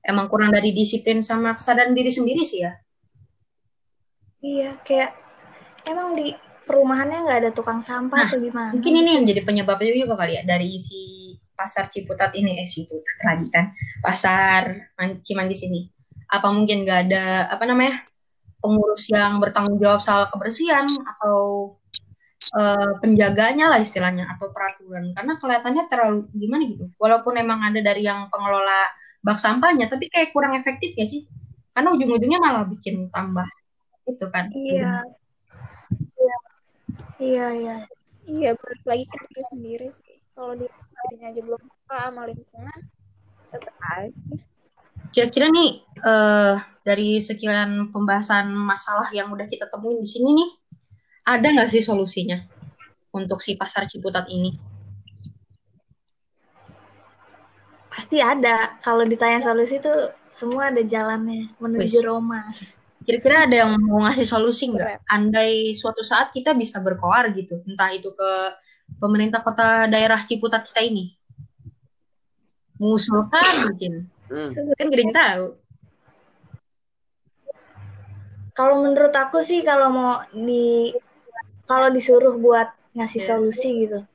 Emang 0.00 0.26
kurang 0.28 0.50
dari 0.50 0.72
disiplin 0.72 1.20
sama 1.20 1.54
kesadaran 1.54 1.92
diri 1.92 2.10
sendiri 2.10 2.42
sih 2.42 2.64
ya. 2.64 2.72
Iya, 4.44 4.76
kayak 4.84 5.16
emang 5.88 6.12
di 6.12 6.36
perumahannya 6.68 7.24
nggak 7.24 7.38
ada 7.44 7.50
tukang 7.52 7.80
sampah 7.80 8.24
Nah, 8.24 8.28
atau 8.28 8.40
gimana? 8.40 8.70
Mungkin 8.76 8.92
ini 8.92 9.10
yang 9.20 9.24
jadi 9.24 9.40
penyebabnya 9.44 9.92
juga 9.96 10.20
kali 10.20 10.36
ya 10.36 10.42
dari 10.44 10.76
si 10.76 11.23
pasar 11.54 11.88
Ciputat 11.88 12.34
ini 12.34 12.58
eh 12.58 12.68
Ciputat 12.68 13.18
lagi 13.22 13.46
kan 13.48 13.70
pasar 14.02 14.92
Man- 14.98 15.22
Cimanggis 15.22 15.62
ini. 15.66 15.88
Apa 16.30 16.50
mungkin 16.50 16.82
nggak 16.82 17.00
ada 17.10 17.48
apa 17.50 17.64
namanya 17.64 18.02
pengurus 18.58 19.06
yang 19.12 19.38
bertanggung 19.38 19.78
jawab 19.78 20.00
soal 20.02 20.26
kebersihan 20.32 20.84
atau 20.84 21.38
eh, 22.54 22.92
penjaganya 23.00 23.70
lah 23.72 23.80
istilahnya 23.80 24.24
atau 24.36 24.50
peraturan 24.52 25.12
karena 25.14 25.32
kelihatannya 25.38 25.84
terlalu 25.88 26.18
gimana 26.34 26.62
gitu. 26.68 26.84
Walaupun 26.98 27.34
emang 27.38 27.60
ada 27.62 27.80
dari 27.80 28.04
yang 28.04 28.28
pengelola 28.28 28.88
bak 29.24 29.40
sampahnya 29.40 29.88
tapi 29.88 30.12
kayak 30.12 30.34
kurang 30.36 30.52
efektif 30.58 30.92
ya 30.96 31.06
sih. 31.08 31.24
Karena 31.74 31.90
ujung-ujungnya 31.90 32.38
malah 32.38 32.64
bikin 32.68 33.10
tambah 33.10 33.46
itu 34.06 34.26
kan. 34.30 34.46
Iya. 34.52 35.02
Iya. 36.14 36.36
Iya, 37.18 37.46
iya. 37.54 37.76
Iya, 38.24 38.50
balik 38.56 38.84
lagi 38.88 39.04
ke 39.04 39.16
diri 39.28 39.44
sendiri 39.52 39.88
sih. 39.92 40.16
Kalau 40.32 40.56
di 40.56 40.66
dirinya 41.04 41.28
aja 41.30 41.40
belum 41.44 41.60
suka 41.60 41.98
sama 42.08 42.22
lingkungan, 42.24 42.80
tetap 43.52 43.76
aja. 43.80 44.08
Kira-kira 45.12 45.46
nih 45.52 45.70
eh 45.84 46.56
dari 46.84 47.20
sekian 47.20 47.92
pembahasan 47.92 48.52
masalah 48.52 49.08
yang 49.12 49.32
udah 49.32 49.46
kita 49.48 49.68
temuin 49.68 50.00
di 50.00 50.08
sini 50.08 50.30
nih, 50.32 50.50
ada 51.28 51.46
nggak 51.48 51.70
sih 51.70 51.84
solusinya 51.84 52.40
untuk 53.14 53.40
si 53.44 53.54
pasar 53.54 53.86
Ciputat 53.86 54.26
ini? 54.28 54.52
Pasti 57.88 58.18
ada. 58.18 58.74
Kalau 58.82 59.06
ditanya 59.06 59.38
solusi 59.38 59.78
tuh 59.78 60.10
semua 60.34 60.74
ada 60.74 60.82
jalannya 60.82 61.46
menuju 61.62 62.00
Wis. 62.00 62.02
Roma. 62.02 62.42
Kira-kira 63.06 63.46
ada 63.46 63.54
yang 63.54 63.78
mau 63.78 64.02
ngasih 64.02 64.26
solusi 64.26 64.72
nggak? 64.72 65.06
Andai 65.06 65.76
suatu 65.78 66.02
saat 66.02 66.34
kita 66.34 66.56
bisa 66.58 66.82
berkoar 66.82 67.30
gitu, 67.36 67.62
entah 67.68 67.92
itu 67.94 68.10
ke 68.10 68.32
pemerintah 68.98 69.40
kota 69.44 69.86
daerah 69.90 70.18
Ciputat 70.20 70.66
kita 70.66 70.80
ini, 70.84 71.14
mengusulkan 72.78 73.70
mungkin, 73.70 73.94
Hmm. 74.24 74.50
kan 74.56 74.88
gak 74.88 74.96
ada 74.96 75.02
yang 75.04 75.14
tahu. 75.14 75.44
Kalau 78.54 78.86
menurut 78.86 79.10
aku 79.10 79.42
sih 79.42 79.66
kalau 79.66 79.90
mau 79.90 80.12
di 80.30 80.94
kalau 81.66 81.90
disuruh 81.90 82.38
buat 82.38 82.70
ngasih 82.94 83.22
solusi 83.22 83.84
gitu, 83.86 84.06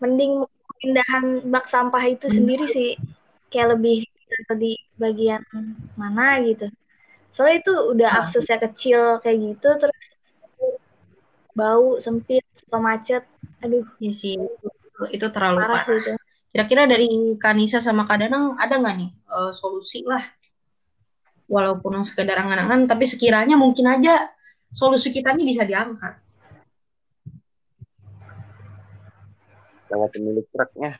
mending 0.00 0.48
pemindahan 0.48 1.44
bak 1.52 1.68
sampah 1.68 2.00
itu 2.08 2.32
sendiri 2.32 2.64
sih 2.64 2.96
kayak 3.52 3.76
lebih 3.76 4.08
di 4.56 4.72
bagian 4.96 5.44
mana 6.00 6.40
gitu. 6.42 6.72
Soalnya 7.30 7.60
itu 7.60 7.72
udah 7.92 8.08
Ah. 8.08 8.18
aksesnya 8.24 8.56
kecil 8.62 9.20
kayak 9.20 9.38
gitu 9.52 9.68
terus 9.76 10.04
bau 11.52 12.00
sempit 12.00 12.42
suka 12.56 12.78
macet. 12.80 13.24
Aduh, 13.64 13.84
Ya 13.98 14.12
sih, 14.12 14.36
itu, 14.36 15.02
itu 15.10 15.26
terlalu 15.32 15.58
parah 15.64 15.80
parah. 15.82 15.96
itu. 15.98 16.12
Kira-kira 16.54 16.82
dari 16.86 17.08
Kanisa 17.40 17.82
sama 17.82 18.06
Kak 18.06 18.18
Danang 18.22 18.54
ada 18.60 18.78
nggak 18.78 18.94
nih 19.00 19.10
eh, 19.10 19.50
solusi 19.50 20.04
lah? 20.06 20.22
Walaupun 21.44 22.00
sekedar 22.06 22.40
angan-angan, 22.40 22.88
tapi 22.88 23.04
sekiranya 23.04 23.56
mungkin 23.58 23.84
aja 23.90 24.32
solusi 24.72 25.12
kita 25.12 25.34
ini 25.36 25.44
bisa 25.44 25.64
diangkat. 25.64 26.14
Lewat 29.92 30.10
pemilik 30.16 30.46
truknya. 30.48 30.90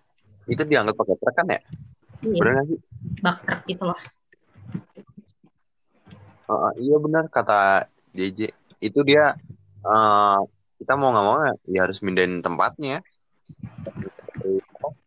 Itu 0.44 0.62
dianggap 0.68 0.94
pakai 0.94 1.16
truk 1.16 1.34
kan 1.34 1.46
ya? 1.48 1.60
Iya, 2.24 2.38
Bener 2.40 2.52
nggak 2.60 2.66
sih? 2.68 2.78
bak 3.24 3.36
truk 3.44 3.60
gitu 3.68 3.84
loh. 3.88 3.98
Uh, 6.44 6.72
iya 6.76 6.96
benar 7.00 7.24
kata 7.32 7.88
JJ. 8.12 8.52
Itu 8.78 9.00
dia 9.00 9.32
eh, 9.80 10.38
kita 10.78 10.94
mau 10.98 11.14
nggak 11.14 11.26
mau 11.26 11.36
ya 11.70 11.80
harus 11.86 11.98
mindahin 12.04 12.42
tempatnya. 12.44 13.00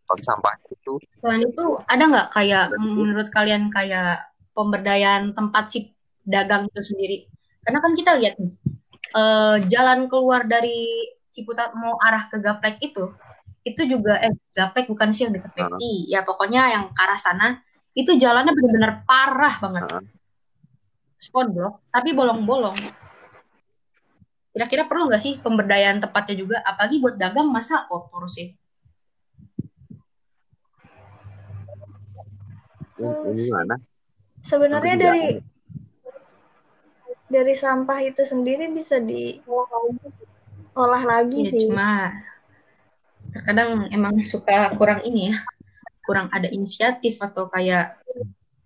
Tempat 0.07 0.19
sampah 0.23 0.55
itu. 0.71 0.97
Selain 1.19 1.43
itu, 1.43 1.65
ada 1.83 2.03
nggak 2.07 2.27
kayak 2.31 2.65
menurut 2.79 3.27
kalian 3.29 3.67
kayak 3.67 4.31
pemberdayaan 4.55 5.35
tempat 5.35 5.69
si 5.69 5.91
dagang 6.23 6.65
itu 6.71 6.81
sendiri? 6.81 7.17
Karena 7.61 7.83
kan 7.83 7.91
kita 7.93 8.11
lihat 8.15 8.39
nih, 8.39 8.53
eh, 9.15 9.55
jalan 9.67 10.07
keluar 10.07 10.47
dari 10.47 11.11
Ciputat 11.37 11.77
mau 11.77 12.01
arah 12.01 12.25
ke 12.25 12.41
Gaplek 12.41 12.81
itu, 12.81 13.13
itu 13.61 13.81
juga 13.85 14.17
eh 14.23 14.33
Gaplek 14.55 14.89
bukan 14.89 15.13
sih 15.13 15.29
yang 15.29 15.37
dekat. 15.37 15.53
PI, 15.53 16.09
ya 16.09 16.25
pokoknya 16.25 16.73
yang 16.73 16.89
ke 16.95 17.01
arah 17.03 17.19
sana 17.19 17.61
itu 17.93 18.15
jalannya 18.17 18.55
benar-benar 18.57 19.05
parah 19.05 19.55
banget. 19.61 19.83
Heeh. 19.85 20.03
Spot 21.21 21.45
blok, 21.49 21.85
tapi 21.93 22.13
bolong-bolong. 22.13 22.77
Kira-kira 24.57 24.89
perlu 24.89 25.05
nggak 25.05 25.21
sih 25.21 25.37
pemberdayaan 25.37 26.01
tempatnya 26.01 26.33
juga? 26.33 26.57
Apalagi 26.65 26.97
buat 26.97 27.13
dagang 27.13 27.45
masa 27.53 27.85
kotor 27.85 28.25
sih? 28.25 28.57
Ini, 32.97 33.37
ini 33.37 33.53
mana? 33.53 33.77
Sebenarnya 34.41 34.97
dari 34.97 35.37
dari 37.29 37.53
sampah 37.53 38.01
itu 38.01 38.25
sendiri 38.25 38.73
bisa 38.73 38.97
diolah 38.97 39.93
lagi 41.05 41.37
Ya, 41.45 41.53
sih. 41.53 41.69
cuma 41.69 42.17
terkadang 43.29 43.93
emang 43.93 44.17
suka 44.25 44.73
kurang 44.73 45.05
ini 45.05 45.29
ya, 45.29 45.37
kurang 46.01 46.33
ada 46.33 46.49
inisiatif 46.49 47.21
atau 47.21 47.45
kayak 47.45 48.01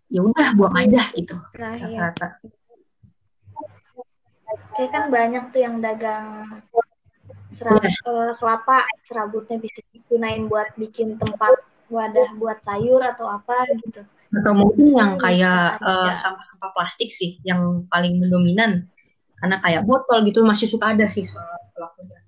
ya 0.07 0.24
udah 0.24 0.55
buang 0.55 0.88
aja 0.88 1.03
gitu 1.12 1.36
Nah, 1.60 1.75
iya. 1.75 2.15
rata-rata. 2.15 2.39
Kayak 4.75 4.89
kan 4.91 5.03
banyak 5.12 5.43
tuh 5.51 5.62
yang 5.62 5.75
dagang 5.79 6.48
serab, 7.51 7.84
uh, 8.08 8.34
kelapa 8.39 8.88
serabutnya 9.05 9.60
bisa 9.60 9.79
digunain 9.91 10.48
buat 10.48 10.72
bikin 10.79 11.20
tempat 11.20 11.60
wadah 11.91 12.29
buat 12.39 12.58
sayur 12.63 13.03
atau 13.03 13.27
apa 13.27 13.67
gitu. 13.84 14.01
Atau 14.31 14.53
mungkin 14.55 14.88
yang 14.96 15.20
kayak 15.20 15.84
uh, 15.84 16.15
sampah-sampah 16.15 16.72
plastik 16.72 17.12
sih 17.12 17.43
yang 17.43 17.84
paling 17.91 18.15
mendominan. 18.15 18.88
Karena 19.36 19.60
kayak 19.60 19.84
botol 19.84 20.24
gitu 20.24 20.46
masih 20.48 20.72
suka 20.72 20.96
ada 20.96 21.12
sih 21.12 21.27
soal 21.27 21.60
pelakunya. 21.75 22.20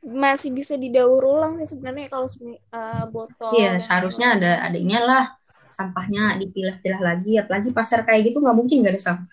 Masih 0.00 0.50
bisa 0.56 0.80
didaur 0.80 1.20
ulang 1.20 1.60
sih 1.60 1.76
sebenarnya 1.76 2.08
kalau 2.08 2.24
uh, 2.72 3.04
botol 3.12 3.52
iya 3.60 3.76
seharusnya 3.76 4.40
ada 4.40 4.64
adanya 4.64 5.00
lah 5.04 5.24
sampahnya 5.68 6.40
dipilah-pilah 6.40 7.00
lagi. 7.04 7.36
Apalagi 7.36 7.68
pasar 7.76 8.08
kayak 8.08 8.32
gitu 8.32 8.40
nggak 8.40 8.56
mungkin 8.56 8.80
nggak 8.80 8.96
ada 8.96 9.02
sampah 9.04 9.28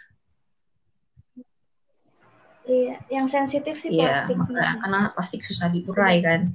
iya 2.67 2.95
yang 3.09 3.31
sensitif 3.31 3.79
sih 3.79 3.95
iya, 3.95 4.27
plastik 4.27 4.37
karena 4.83 4.99
plastik 5.15 5.41
susah 5.47 5.71
diurai 5.71 6.19
kan 6.21 6.51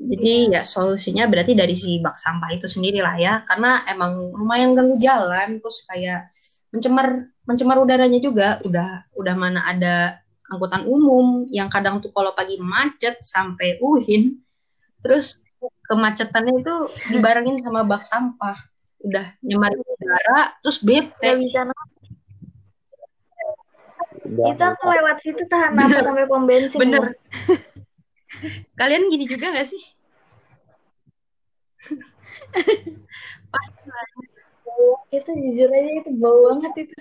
jadi 0.00 0.48
ya 0.48 0.62
solusinya 0.64 1.28
berarti 1.28 1.52
dari 1.52 1.76
si 1.76 2.00
bak 2.00 2.16
sampah 2.16 2.48
itu 2.56 2.64
sendiri 2.64 3.04
lah 3.04 3.20
ya, 3.20 3.44
karena 3.44 3.84
emang 3.84 4.32
lumayan 4.32 4.72
ganggu 4.72 4.96
jalan, 4.96 5.60
terus 5.60 5.84
kayak 5.84 6.32
mencemar 6.72 7.28
mencemar 7.44 7.76
udaranya 7.84 8.16
juga. 8.16 8.56
Udah 8.64 9.04
udah 9.12 9.34
mana 9.36 9.60
ada 9.68 10.24
angkutan 10.48 10.88
umum 10.88 11.44
yang 11.52 11.68
kadang 11.68 12.00
tuh 12.00 12.08
kalau 12.16 12.32
pagi 12.32 12.56
macet 12.56 13.20
sampai 13.20 13.76
uhin, 13.84 14.40
terus 15.04 15.44
kemacetannya 15.84 16.64
itu 16.64 16.74
dibarengin 17.12 17.60
sama 17.60 17.84
bak 17.84 18.00
sampah. 18.08 18.56
Udah 19.04 19.36
nyemar 19.44 19.76
udara, 19.76 20.56
terus 20.64 20.80
bete. 20.80 21.12
Gak 21.20 21.38
bisa 21.44 21.60
kita 24.30 24.64
aku 24.76 24.84
lewat 24.86 25.16
situ 25.22 25.42
tahan 25.50 25.72
nafas 25.74 26.06
sampai 26.06 26.26
pom 26.30 26.46
bensin. 26.46 26.78
Bener. 26.78 27.16
Kalian 28.80 29.10
gini 29.10 29.26
juga 29.26 29.50
gak 29.50 29.66
sih? 29.66 29.82
Pasti 33.52 33.88
Itu 35.10 35.30
jujur 35.34 35.68
aja 35.68 35.90
itu 36.00 36.10
bau 36.16 36.54
banget 36.54 36.72
itu. 36.88 36.94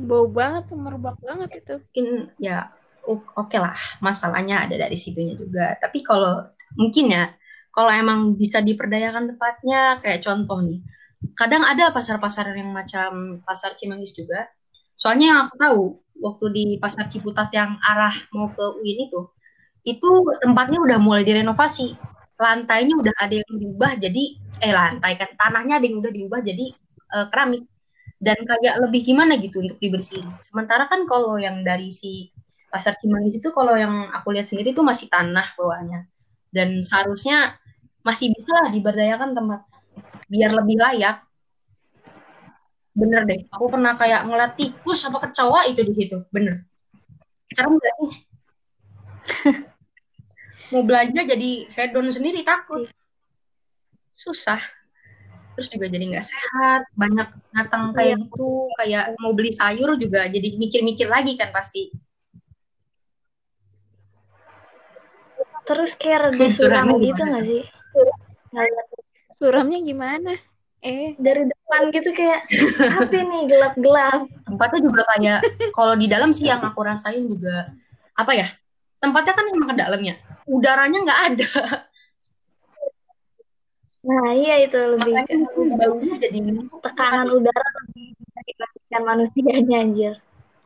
Bau 0.00 0.24
banget, 0.30 0.72
semerbak 0.72 1.18
banget 1.20 1.50
itu. 1.60 1.74
Mungkin 1.82 2.08
ya 2.40 2.72
oke 3.04 3.34
okay 3.36 3.60
lah, 3.60 3.76
masalahnya 4.00 4.64
ada 4.64 4.76
dari 4.78 4.96
situnya 4.96 5.34
juga. 5.36 5.76
Tapi 5.76 6.00
kalau 6.06 6.48
mungkin 6.78 7.12
ya, 7.12 7.34
kalau 7.74 7.90
emang 7.90 8.38
bisa 8.38 8.62
diperdayakan 8.62 9.34
tempatnya, 9.34 10.00
kayak 10.00 10.22
contoh 10.24 10.62
nih, 10.62 10.80
kadang 11.36 11.66
ada 11.66 11.90
pasar-pasar 11.92 12.54
yang 12.54 12.70
macam 12.72 13.42
pasar 13.44 13.74
Cimanggis 13.76 14.14
juga. 14.14 14.48
Soalnya 14.96 15.26
yang 15.32 15.40
aku 15.48 15.54
tahu, 15.56 15.84
waktu 16.20 16.46
di 16.52 16.64
pasar 16.76 17.08
Ciputat 17.08 17.50
yang 17.50 17.80
arah 17.80 18.14
mau 18.36 18.52
ke 18.52 18.64
UIN 18.80 19.08
itu, 19.08 19.20
itu 19.84 20.10
tempatnya 20.44 20.78
udah 20.80 20.98
mulai 21.00 21.24
direnovasi. 21.24 21.96
Lantainya 22.40 22.96
udah 22.96 23.14
ada 23.20 23.36
yang 23.36 23.52
diubah 23.52 24.00
jadi 24.00 24.24
eh 24.64 24.72
lantai 24.72 25.12
kan 25.20 25.28
tanahnya 25.36 25.76
ada 25.76 25.84
yang 25.84 26.00
udah 26.00 26.12
diubah 26.12 26.40
jadi 26.40 26.66
uh, 27.16 27.26
keramik. 27.28 27.64
Dan 28.20 28.36
kayak 28.44 28.84
lebih 28.84 29.00
gimana 29.00 29.40
gitu 29.40 29.64
untuk 29.64 29.80
dibersihin. 29.80 30.28
Sementara 30.44 30.84
kan 30.84 31.08
kalau 31.08 31.40
yang 31.40 31.64
dari 31.64 31.88
si 31.88 32.28
pasar 32.70 32.94
Cimanggis 33.00 33.42
itu 33.42 33.50
kalau 33.50 33.74
yang 33.74 34.12
aku 34.14 34.30
lihat 34.30 34.46
sendiri 34.46 34.70
itu 34.70 34.84
masih 34.84 35.10
tanah 35.10 35.56
bawahnya 35.58 36.06
dan 36.54 36.82
seharusnya 36.86 37.58
masih 38.06 38.30
bisa 38.34 38.50
lah 38.54 38.70
diberdayakan 38.70 39.34
tempat 39.34 39.60
biar 40.30 40.54
lebih 40.54 40.78
layak 40.78 41.26
bener 42.94 43.22
deh. 43.26 43.40
Aku 43.54 43.70
pernah 43.70 43.94
kayak 43.94 44.26
ngeliat 44.26 44.52
tikus 44.58 45.06
apa 45.06 45.30
kecoa 45.30 45.66
itu 45.70 45.80
di 45.86 45.94
situ. 45.94 46.16
Bener. 46.34 46.66
Serem 47.50 47.78
gak 47.78 47.94
sih? 47.98 48.12
Mau 50.74 50.86
belanja 50.86 51.26
jadi 51.26 51.50
hedon 51.74 52.10
sendiri 52.14 52.46
takut. 52.46 52.86
Susah. 54.14 54.60
Terus 55.58 55.66
juga 55.66 55.90
jadi 55.90 56.04
nggak 56.14 56.24
sehat. 56.24 56.86
Banyak 56.94 57.28
datang 57.50 57.90
kayak 57.90 58.16
iya. 58.16 58.22
gitu. 58.22 58.70
Kayak 58.78 59.04
mau 59.18 59.34
beli 59.34 59.50
sayur 59.50 59.98
juga 59.98 60.30
jadi 60.30 60.54
mikir-mikir 60.54 61.10
lagi 61.10 61.34
kan 61.34 61.50
pasti. 61.50 61.90
Terus 65.66 65.98
kayak 65.98 66.30
rada 66.30 66.46
suram 66.54 67.02
gitu 67.02 67.18
nggak 67.18 67.44
sih? 67.44 67.62
Suramnya 69.42 69.82
gimana 69.82 70.38
eh. 70.84 71.12
Dari 71.16 71.42
depan 71.46 71.80
gitu 71.92 72.10
kayak 72.12 72.40
apa 72.98 73.16
nih 73.16 73.42
gelap-gelap. 73.48 74.20
Tempatnya 74.48 74.80
juga 74.84 75.02
kayak 75.14 75.38
kalau 75.76 75.94
di 75.96 76.06
dalam 76.08 76.30
sih 76.32 76.48
yang 76.48 76.60
aku 76.64 76.80
rasain 76.84 77.28
juga 77.28 77.72
apa 78.16 78.32
ya 78.36 78.48
tempatnya 79.00 79.32
kan 79.32 79.44
emang 79.48 79.68
ke 79.72 79.76
dalamnya 79.80 80.14
udaranya 80.44 80.98
nggak 81.00 81.20
ada. 81.32 81.50
Nah 84.00 84.32
iya 84.32 84.64
itu 84.64 84.76
lebih 84.76 85.12
baunya 85.76 86.16
jadi 86.16 86.38
tekanan 86.80 87.28
udara 87.32 87.68
lebih 87.84 88.16
dibandingkan 88.48 89.02
manusianya 89.04 89.76
anjir. 89.80 90.14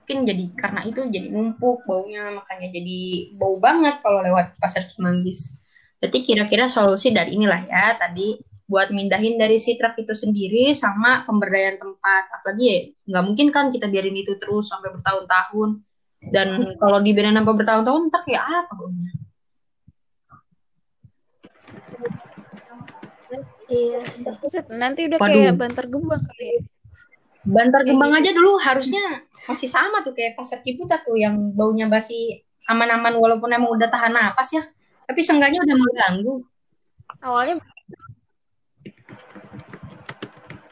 Mungkin 0.04 0.18
jadi 0.28 0.44
karena 0.54 0.80
itu 0.84 1.00
jadi 1.08 1.28
numpuk 1.32 1.82
baunya 1.88 2.30
makanya 2.30 2.68
jadi 2.74 2.98
bau 3.34 3.56
banget 3.56 4.04
kalau 4.04 4.20
lewat 4.20 4.54
pasar 4.60 4.86
Cimanggis 4.92 5.56
jadi 6.04 6.18
kira-kira 6.20 6.68
solusi 6.68 7.16
dari 7.16 7.32
inilah 7.32 7.64
ya 7.64 7.96
tadi 7.96 8.36
buat 8.64 8.88
mindahin 8.88 9.36
dari 9.36 9.60
si 9.60 9.76
truk 9.76 9.92
itu 10.00 10.16
sendiri 10.16 10.72
sama 10.72 11.28
pemberdayaan 11.28 11.76
tempat 11.76 12.24
apalagi 12.32 12.64
ya 12.64 12.78
nggak 13.12 13.24
mungkin 13.28 13.46
kan 13.52 13.68
kita 13.68 13.92
biarin 13.92 14.16
itu 14.16 14.40
terus 14.40 14.72
sampai 14.72 14.88
bertahun-tahun 14.96 15.84
dan 16.32 16.72
kalau 16.80 17.04
dibiarin 17.04 17.36
sampai 17.36 17.54
bertahun-tahun 17.60 18.00
ntar 18.08 18.22
kayak 18.24 18.44
apa 18.44 18.74
Iya. 23.64 24.04
Nanti 24.76 25.08
udah 25.08 25.18
Waduh. 25.18 25.32
kayak 25.32 25.54
Bantar 25.56 25.84
Gembang 25.88 26.20
kali 26.20 26.44
ya. 26.44 26.60
Bantar 27.48 27.80
Gembang 27.82 28.12
aja 28.12 28.30
dulu 28.36 28.60
harusnya 28.60 29.24
masih 29.48 29.68
sama 29.72 30.04
tuh 30.04 30.12
kayak 30.12 30.36
pasar 30.36 30.60
Ciputat 30.60 31.02
tuh 31.02 31.16
yang 31.16 31.52
baunya 31.56 31.88
basi 31.88 32.44
aman-aman 32.68 33.16
walaupun 33.16 33.48
emang 33.52 33.72
udah 33.72 33.88
tahan 33.88 34.12
napas 34.12 34.52
ya. 34.52 34.62
Tapi 35.08 35.20
seenggaknya 35.20 35.64
udah 35.64 35.76
mengganggu. 35.80 36.34
Awalnya 37.24 37.56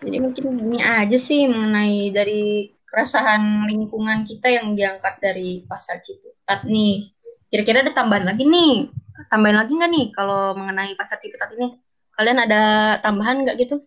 jadi 0.02 0.18
mungkin 0.18 0.44
ini 0.58 0.78
aja 0.82 1.14
sih 1.14 1.46
mengenai 1.46 2.10
dari 2.10 2.74
keresahan 2.90 3.64
lingkungan 3.70 4.26
kita 4.26 4.50
yang 4.50 4.74
diangkat 4.74 5.22
dari 5.22 5.62
pasar 5.64 6.02
Ciputat 6.02 6.66
nih. 6.66 7.08
Kira-kira 7.48 7.86
ada 7.86 7.94
tambahan 7.94 8.26
lagi 8.26 8.44
nih? 8.44 8.90
Tambahan 9.30 9.56
lagi 9.64 9.72
nggak 9.78 9.90
nih 9.94 10.06
kalau 10.10 10.58
mengenai 10.58 10.92
pasar 10.98 11.22
Ciputat 11.22 11.54
ini? 11.54 11.78
Kalian 12.18 12.38
ada 12.42 12.60
tambahan 13.00 13.46
nggak 13.46 13.56
gitu? 13.62 13.80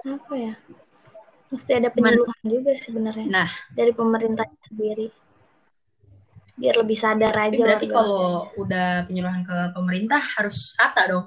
Apa 0.00 0.34
ya? 0.38 0.54
Mesti 1.50 1.72
ada 1.74 1.90
penyuluhan 1.90 2.40
juga 2.46 2.72
sebenarnya. 2.78 3.26
Nah, 3.26 3.50
dari 3.74 3.90
pemerintah 3.90 4.46
sendiri. 4.70 5.10
Biar 6.60 6.76
lebih 6.76 6.98
sadar 7.00 7.32
aja. 7.32 7.56
berarti 7.56 7.88
kalau 7.88 8.52
udah 8.60 9.08
penyuluhan 9.08 9.48
ke 9.48 9.56
pemerintah 9.72 10.20
harus 10.20 10.76
rata 10.76 11.08
dong. 11.08 11.26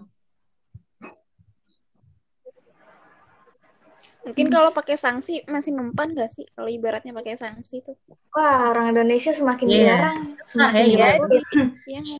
Mungkin 4.24 4.48
kalau 4.48 4.72
pakai 4.72 4.96
sanksi 4.96 5.44
masih 5.52 5.76
mempan 5.76 6.16
gak 6.16 6.32
sih? 6.32 6.48
Kalau 6.48 6.72
ibaratnya 6.72 7.12
pakai 7.12 7.36
sanksi 7.36 7.84
tuh. 7.84 8.00
Wah, 8.32 8.72
orang 8.72 8.96
Indonesia 8.96 9.36
semakin 9.36 9.68
yeah. 9.68 9.84
jarang. 9.84 10.20
Semakin 10.48 10.84
nah, 10.96 10.96
ya, 10.96 12.00
ya. 12.00 12.18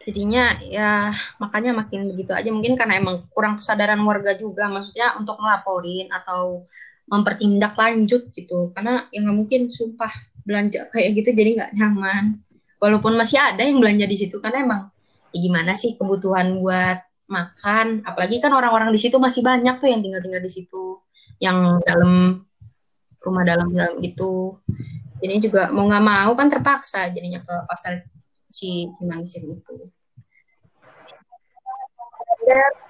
Jadinya 0.00 0.56
ya 0.64 1.12
makanya 1.36 1.76
makin 1.76 2.08
begitu 2.08 2.32
aja 2.32 2.48
mungkin 2.48 2.72
karena 2.72 2.96
emang 2.96 3.28
kurang 3.36 3.60
kesadaran 3.60 4.00
warga 4.00 4.32
juga 4.32 4.64
maksudnya 4.72 5.12
untuk 5.20 5.36
ngelaporin 5.36 6.08
atau 6.08 6.64
mempertindak 7.10 7.74
lanjut 7.74 8.30
gitu. 8.30 8.70
Karena 8.70 9.10
yang 9.10 9.26
nggak 9.28 9.36
mungkin 9.36 9.60
sumpah 9.68 10.10
belanja 10.46 10.88
kayak 10.94 11.18
gitu 11.18 11.34
jadi 11.34 11.50
nggak 11.58 11.70
nyaman. 11.76 12.38
Walaupun 12.80 13.18
masih 13.18 13.36
ada 13.36 13.60
yang 13.60 13.82
belanja 13.82 14.06
di 14.08 14.16
situ 14.16 14.40
karena 14.40 14.64
emang 14.64 14.82
ya 15.34 15.38
gimana 15.42 15.76
sih 15.76 15.98
kebutuhan 15.98 16.62
buat 16.62 17.02
makan? 17.28 18.06
Apalagi 18.06 18.40
kan 18.40 18.54
orang-orang 18.54 18.94
di 18.94 19.00
situ 19.02 19.20
masih 19.20 19.44
banyak 19.44 19.76
tuh 19.82 19.90
yang 19.90 20.00
tinggal-tinggal 20.00 20.40
di 20.40 20.52
situ. 20.54 21.02
Yang 21.42 21.82
dalam 21.84 22.12
rumah 23.20 23.44
dalam 23.44 23.68
dalam 23.74 24.00
gitu. 24.00 24.56
Ini 25.20 25.36
juga 25.44 25.68
mau 25.68 25.84
nggak 25.84 26.04
mau 26.06 26.32
kan 26.32 26.48
terpaksa 26.48 27.12
jadinya 27.12 27.44
ke 27.44 27.54
pasar 27.68 28.00
si 28.48 28.88
Cimanggis 28.96 29.36
itu. 29.36 29.52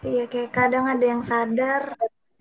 Iya 0.07 0.25
kayak 0.31 0.55
kadang 0.55 0.87
ada 0.87 1.05
yang 1.05 1.21
sadar 1.27 1.99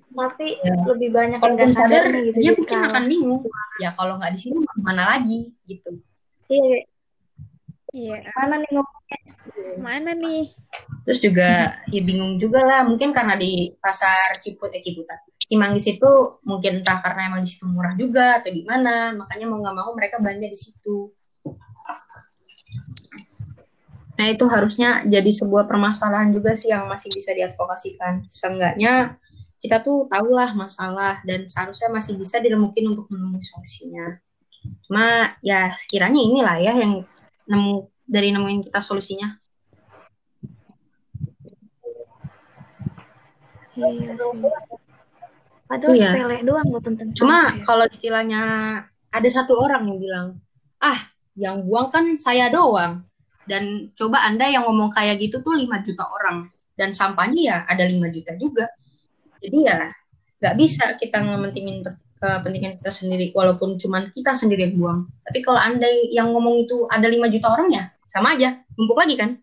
tapi 0.09 0.57
ya. 0.59 0.75
lebih 0.89 1.09
banyak 1.13 1.39
yang 1.39 1.53
nggak 1.55 1.71
sadar, 1.71 2.03
sadar 2.09 2.25
gitu 2.25 2.37
dia 2.41 2.51
mungkin 2.57 2.79
akan 2.89 3.03
bingung 3.05 3.41
ya 3.77 3.89
kalau 3.93 4.17
nggak 4.17 4.33
di 4.33 4.39
sini 4.39 4.57
mana 4.81 5.03
lagi 5.17 5.53
gitu 5.69 6.01
iya 6.49 6.83
iya 7.93 8.17
mana 8.37 8.61
nih 8.61 8.81
Mana 9.79 10.11
nih? 10.13 10.51
Terus 11.07 11.19
juga 11.23 11.79
ya 11.89 12.01
bingung 12.03 12.37
juga 12.37 12.61
lah, 12.61 12.85
mungkin 12.85 13.09
karena 13.15 13.39
di 13.39 13.73
pasar 13.79 14.37
Ciput 14.43 14.69
eh 14.75 14.83
Ciputat. 14.83 15.25
Cimanggis 15.49 15.89
itu 15.89 16.11
mungkin 16.45 16.85
entah 16.85 17.01
karena 17.01 17.33
emang 17.33 17.41
di 17.41 17.49
situ 17.49 17.65
murah 17.65 17.97
juga 17.97 18.37
atau 18.37 18.53
gimana, 18.53 19.17
makanya 19.17 19.45
mau 19.49 19.57
nggak 19.57 19.75
mau 19.75 19.89
mereka 19.97 20.21
belanja 20.21 20.45
di 20.45 20.59
situ. 20.59 21.09
Nah 24.19 24.27
itu 24.27 24.45
harusnya 24.51 25.01
jadi 25.07 25.31
sebuah 25.31 25.65
permasalahan 25.65 26.29
juga 26.35 26.53
sih 26.53 26.69
yang 26.69 26.85
masih 26.85 27.09
bisa 27.09 27.33
diadvokasikan. 27.33 28.27
Seenggaknya 28.29 29.17
kita 29.59 29.83
tuh 29.83 30.07
tahulah 30.07 30.55
masalah 30.55 31.19
dan 31.27 31.43
seharusnya 31.45 31.91
masih 31.91 32.15
bisa 32.15 32.39
diremukin 32.39 32.95
untuk 32.95 33.11
menemui 33.11 33.43
solusinya. 33.43 34.15
Cuma 34.87 35.35
ya 35.43 35.75
sekiranya 35.75 36.19
inilah 36.19 36.57
ya 36.63 36.73
yang 36.79 37.03
nemu 37.47 37.87
dari 38.07 38.31
nemuin 38.31 38.71
kita 38.71 38.79
solusinya. 38.79 39.35
Iya 43.79 44.15
sih. 44.15 44.39
Padahal 45.69 45.93
Iya. 45.93 46.09
sepele 46.17 46.37
doang 46.41 46.67
loh 46.73 46.81
tentang 46.81 47.13
Cuma 47.13 47.53
ya. 47.53 47.61
kalau 47.61 47.85
istilahnya 47.85 48.41
ada 49.13 49.29
satu 49.29 49.53
orang 49.61 49.85
yang 49.85 49.99
bilang, 50.01 50.27
ah 50.81 50.97
yang 51.37 51.61
buang 51.61 51.93
kan 51.93 52.17
saya 52.17 52.49
doang. 52.49 53.05
Dan 53.45 53.93
coba 53.93 54.25
Anda 54.25 54.49
yang 54.49 54.65
ngomong 54.65 54.93
kayak 54.93 55.21
gitu 55.21 55.41
tuh 55.45 55.53
5 55.57 55.81
juta 55.85 56.05
orang. 56.09 56.49
Dan 56.73 56.89
sampahnya 56.89 57.41
ya 57.41 57.57
ada 57.69 57.85
5 57.85 58.09
juta 58.09 58.33
juga. 58.37 58.65
Jadi 59.39 59.57
ya 59.65 59.91
nggak 60.39 60.55
bisa 60.55 60.95
kita 60.95 61.19
ngementingin 61.19 61.83
pe- 61.83 61.99
kepentingan 62.19 62.79
kita 62.83 62.91
sendiri 62.91 63.25
walaupun 63.31 63.79
cuman 63.79 64.11
kita 64.11 64.35
sendiri 64.35 64.67
yang 64.67 64.75
buang. 64.75 64.99
Tapi 65.23 65.39
kalau 65.39 65.59
Anda 65.59 65.87
yang 66.11 66.35
ngomong 66.35 66.67
itu 66.67 66.83
ada 66.91 67.07
5 67.07 67.31
juta 67.31 67.47
orang 67.51 67.71
ya 67.71 67.83
sama 68.11 68.35
aja. 68.35 68.59
Numpuk 68.75 68.99
lagi 68.99 69.15
kan? 69.15 69.39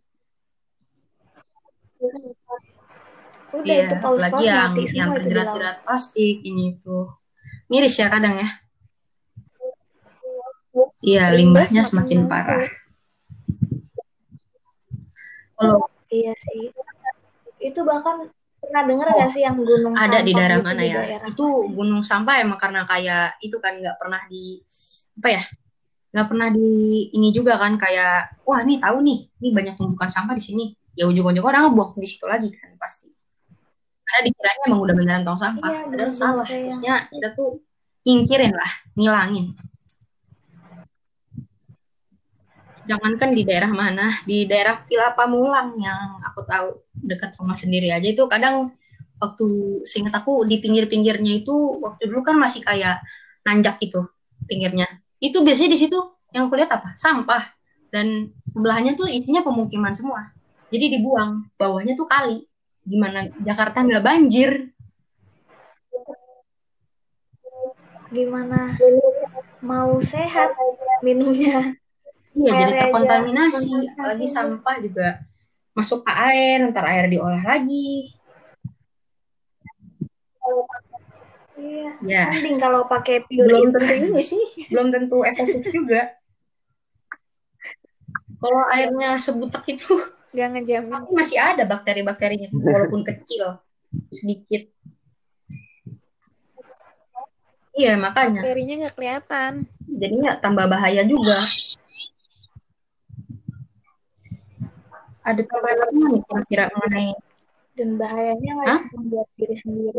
Udah 3.57 3.65
Iya, 3.65 3.89
itu 3.89 3.95
paus 4.05 4.21
paus 4.29 4.45
yang 4.45 4.77
yang 4.93 5.09
terjerat-jerat 5.17 5.77
plastik 5.81 6.45
ini 6.45 6.77
itu. 6.77 7.09
Miris 7.73 7.97
ya 7.97 8.13
kadang 8.13 8.37
ya. 8.37 8.49
Iya, 11.01 11.33
Limbah 11.33 11.65
limbahnya 11.65 11.83
semakin 11.89 12.29
parah. 12.29 12.69
Kalau 15.57 15.89
Iya 16.13 16.33
sih. 16.39 16.71
Itu 17.59 17.83
bahkan 17.83 18.31
pernah 18.66 18.83
dengar 18.85 19.07
Oh, 19.07 19.14
nggak 19.16 19.31
sih 19.33 19.42
yang 19.46 19.57
gunung 19.57 19.94
ada 19.94 20.18
di 20.20 20.33
sampah 20.35 20.40
daerah 20.42 20.59
gitu 20.59 20.66
mana 20.66 20.83
di 20.83 20.88
ya? 20.90 20.94
daerah 20.98 21.29
Itu 21.31 21.46
gunung 21.70 22.02
sampah 22.02 22.35
emang 22.42 22.59
karena 22.59 22.83
kayak 22.85 23.26
itu 23.40 23.57
kan 23.62 23.72
nggak 23.79 23.96
pernah 23.96 24.20
di 24.26 24.59
apa 25.22 25.29
ya? 25.31 25.42
Nggak 26.12 26.26
pernah 26.26 26.48
di 26.50 26.68
ini 27.14 27.29
juga 27.31 27.52
kan 27.57 27.79
kayak 27.79 28.42
wah 28.42 28.61
nih 28.66 28.79
tahu 28.83 28.96
nih, 29.07 29.18
ini 29.42 29.48
banyak 29.55 29.74
tumpukan 29.79 30.11
sampah 30.11 30.35
di 30.35 30.44
sini. 30.44 30.64
Ya 30.96 31.05
ujung-ujung 31.07 31.44
orang 31.44 31.70
ngebuang 31.70 32.00
di 32.00 32.09
situ 32.09 32.24
lagi 32.24 32.48
kan 32.50 32.72
pasti. 32.81 33.12
Karena 34.07 34.20
dikiranya 34.31 34.62
emang 34.70 34.81
udah 34.81 34.94
beneran 34.96 35.22
tong 35.26 35.37
sampah. 35.37 35.66
Iya, 35.66 35.81
Padahal 35.85 35.92
bener 35.92 36.11
salah. 36.14 36.46
Harusnya 36.46 36.94
kita 37.11 37.29
tuh 37.35 37.61
nyingkirin 38.07 38.55
lah, 38.55 38.70
ngilangin. 38.94 39.52
Jangankan 42.87 43.31
di 43.35 43.42
daerah 43.42 43.70
mana, 43.75 44.22
di 44.22 44.46
daerah 44.46 44.79
Pila 44.87 45.12
Pamulang 45.18 45.75
yang 45.83 46.22
aku 46.22 46.46
tahu 46.46 46.87
dekat 46.94 47.35
rumah 47.38 47.59
sendiri 47.59 47.90
aja 47.90 48.07
itu 48.07 48.22
kadang 48.31 48.70
waktu 49.18 49.46
seingat 49.83 50.14
aku 50.14 50.46
di 50.46 50.62
pinggir-pinggirnya 50.62 51.42
itu 51.42 51.83
waktu 51.83 52.07
dulu 52.07 52.22
kan 52.22 52.38
masih 52.38 52.62
kayak 52.62 53.03
nanjak 53.42 53.83
gitu 53.83 54.07
pinggirnya. 54.46 54.87
Itu 55.18 55.42
biasanya 55.42 55.75
di 55.75 55.79
situ 55.83 55.99
yang 56.31 56.46
aku 56.46 56.55
lihat 56.55 56.70
apa? 56.70 56.94
Sampah. 56.94 57.42
Dan 57.90 58.31
sebelahnya 58.46 58.94
tuh 58.94 59.11
isinya 59.11 59.42
pemukiman 59.42 59.94
semua. 59.94 60.31
Jadi 60.70 60.99
dibuang, 60.99 61.46
bawahnya 61.59 61.99
tuh 61.99 62.07
kali. 62.07 62.44
Gimana 62.87 63.31
Jakarta 63.42 63.83
nggak 63.83 64.05
banjir? 64.05 64.77
gimana 68.07 68.79
mau 69.59 69.99
sehat 69.99 70.55
minumnya 71.03 71.75
Iya, 72.37 72.53
jadi 72.53 72.72
aja 72.72 72.81
terkontaminasi. 72.85 73.64
kontaminasi. 73.72 73.96
Apalagi 73.96 74.27
sampah 74.29 74.77
juga 74.85 75.09
masuk 75.72 76.05
ke 76.05 76.12
air, 76.12 76.59
ntar 76.68 76.85
air 76.85 77.09
diolah 77.09 77.40
lagi. 77.40 78.12
iya 81.57 81.90
Ya, 82.05 82.22
mending 82.29 82.61
kalau 82.61 82.85
pakai 82.85 83.25
belum 83.33 83.72
pure 83.72 83.81
tentu 83.81 83.92
ini 83.96 84.20
sih, 84.20 84.44
belum 84.68 84.92
tentu 84.92 85.25
efektif 85.25 85.64
juga. 85.72 86.12
Kalau 88.37 88.62
airnya 88.68 89.16
sebutek 89.16 89.64
itu 89.81 89.96
Gak 90.37 90.53
ngejamin. 90.53 90.92
tapi 90.92 91.11
masih 91.16 91.40
ada 91.40 91.64
bakteri-bakterinya, 91.64 92.53
walaupun 92.53 93.01
kecil, 93.01 93.64
sedikit. 94.12 94.68
Iya, 97.72 97.96
makanya. 97.96 98.44
Bakterinya 98.44 98.75
nggak 98.85 98.94
kelihatan. 98.96 99.53
Jadinya 99.88 100.37
tambah 100.40 100.68
bahaya 100.68 101.05
juga. 101.09 101.40
Ada 105.27 105.43
tambahan 105.43 105.79
apa 105.83 105.91
nih 105.91 106.23
kira-kira 106.23 106.65
mengenai 106.71 107.11
dan 107.77 107.89
bahayanya 108.01 108.51
nggak 108.57 108.79
buat 109.11 109.29
diri 109.37 109.57
sendiri? 109.59 109.91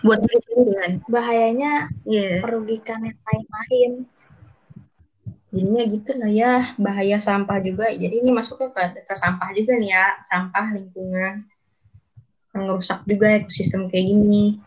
Buat 0.00 0.18
diri 0.22 0.38
sendiri 0.46 0.72
kan? 0.78 0.92
bahayanya 1.10 1.90
Iya. 2.06 2.46
merugikan 2.46 3.02
yang 3.02 3.18
lain-lain. 3.18 3.92
Jadinya 5.54 5.82
gitu 5.86 6.10
lah 6.18 6.30
ya 6.30 6.52
bahaya 6.78 7.18
sampah 7.18 7.58
juga. 7.58 7.90
Jadi 7.90 8.22
ini 8.22 8.30
masuknya 8.30 8.70
ke, 8.70 9.02
ke 9.02 9.14
sampah 9.14 9.50
juga 9.50 9.74
nih 9.78 9.90
ya 9.90 10.06
sampah 10.30 10.66
lingkungan. 10.78 11.34
Yang 12.54 12.62
juga 13.02 13.26
ekosistem 13.42 13.90
kayak 13.90 14.06
gini. 14.14 14.62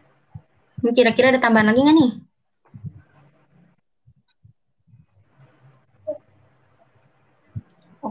Ini 0.84 0.92
kira-kira 0.92 1.32
ada 1.32 1.40
tambahan 1.40 1.72
lagi 1.72 1.82
nggak 1.88 1.96
nih 1.96 2.12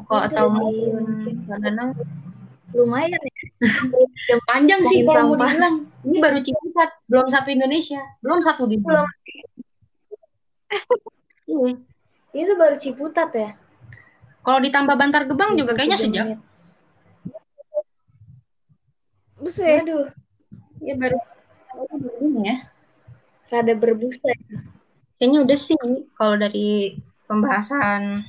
Koko 0.07 0.23
Udah 0.23 0.31
atau 0.31 0.47
mungkin 0.55 1.35
Nanang? 1.51 1.90
lumayan 2.77 3.16
ya 4.29 4.37
panjang 4.45 4.85
sih 4.85 5.07
kalau 5.07 5.33
mau 5.33 5.49
dibilang 5.49 5.88
ini 6.05 6.19
baru 6.21 6.38
Ciputat 6.45 6.90
belum 7.09 7.27
satu 7.33 7.49
Indonesia 7.49 8.03
belum 8.21 8.40
satu 8.45 8.69
di 8.69 8.77
Belum. 8.77 9.09
Iya. 11.47 11.71
itu 12.37 12.53
baru 12.59 12.77
Ciputat 12.77 13.31
ya 13.33 13.57
kalau 14.45 14.61
ditambah 14.61 14.95
Bantar 14.95 15.25
Gebang 15.27 15.59
juga 15.59 15.75
kayaknya 15.75 15.99
23 15.99 16.05
sejam. 16.07 16.27
Buset. 19.42 19.83
Waduh, 19.83 20.07
ya 20.87 20.95
baru 20.95 21.19
baru 21.75 22.11
ini 22.23 22.40
ya 22.47 22.57
rada 23.51 23.75
berbusa 23.75 24.31
ya. 24.31 24.59
Kayaknya 25.19 25.38
udah 25.51 25.59
sih 25.59 25.75
kalau 26.14 26.38
dari 26.38 26.95
pembahasan 27.27 28.23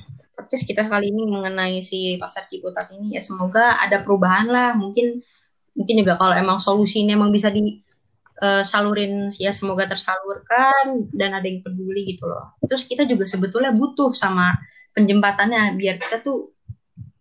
podcast 0.48 0.64
kita 0.64 0.88
kali 0.88 1.12
ini 1.12 1.28
mengenai 1.28 1.84
si 1.84 2.16
pasar 2.16 2.48
Ciputat 2.48 2.88
ini 2.96 3.12
ya 3.12 3.20
semoga 3.20 3.76
ada 3.84 4.00
perubahan 4.00 4.48
lah. 4.48 4.72
Mungkin 4.80 5.20
mungkin 5.76 5.94
juga 6.00 6.16
kalau 6.16 6.32
emang 6.32 6.56
solusinya 6.56 7.12
emang 7.12 7.28
bisa 7.28 7.52
disalurin 7.52 9.28
ya 9.36 9.52
semoga 9.52 9.84
tersalurkan 9.84 11.04
dan 11.12 11.36
ada 11.36 11.44
yang 11.44 11.60
peduli 11.60 12.16
gitu 12.16 12.24
loh. 12.32 12.56
Terus 12.64 12.88
kita 12.88 13.04
juga 13.04 13.28
sebetulnya 13.28 13.76
butuh 13.76 14.16
sama 14.16 14.56
penjembatannya 14.96 15.76
biar 15.76 16.00
kita 16.00 16.24
tuh 16.24 16.56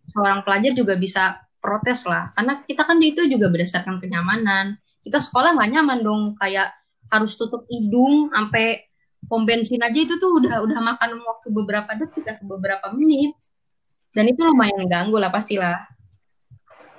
seorang 0.07 0.47
pelajar 0.47 0.71
juga 0.71 0.95
bisa 0.95 1.43
protes 1.59 2.07
lah. 2.07 2.31
Karena 2.31 2.63
kita 2.63 2.87
kan 2.87 2.95
itu 3.03 3.27
juga 3.27 3.51
berdasarkan 3.51 3.99
kenyamanan. 3.99 4.79
Kita 5.03 5.19
sekolah 5.19 5.51
nggak 5.51 5.69
nyaman 5.75 5.99
dong 5.99 6.23
kayak 6.39 6.71
harus 7.11 7.35
tutup 7.35 7.67
hidung 7.67 8.31
sampai 8.31 8.86
pom 9.27 9.43
bensin 9.43 9.83
aja 9.83 9.99
itu 9.99 10.15
tuh 10.17 10.39
udah 10.39 10.63
udah 10.63 10.79
makan 10.79 11.19
waktu 11.19 11.47
beberapa 11.51 11.91
detik 11.99 12.25
atau 12.25 12.47
beberapa 12.47 12.91
menit. 12.95 13.35
Dan 14.15 14.31
itu 14.31 14.41
lumayan 14.41 14.87
ganggu 14.87 15.19
lah 15.19 15.29
pastilah. 15.29 15.83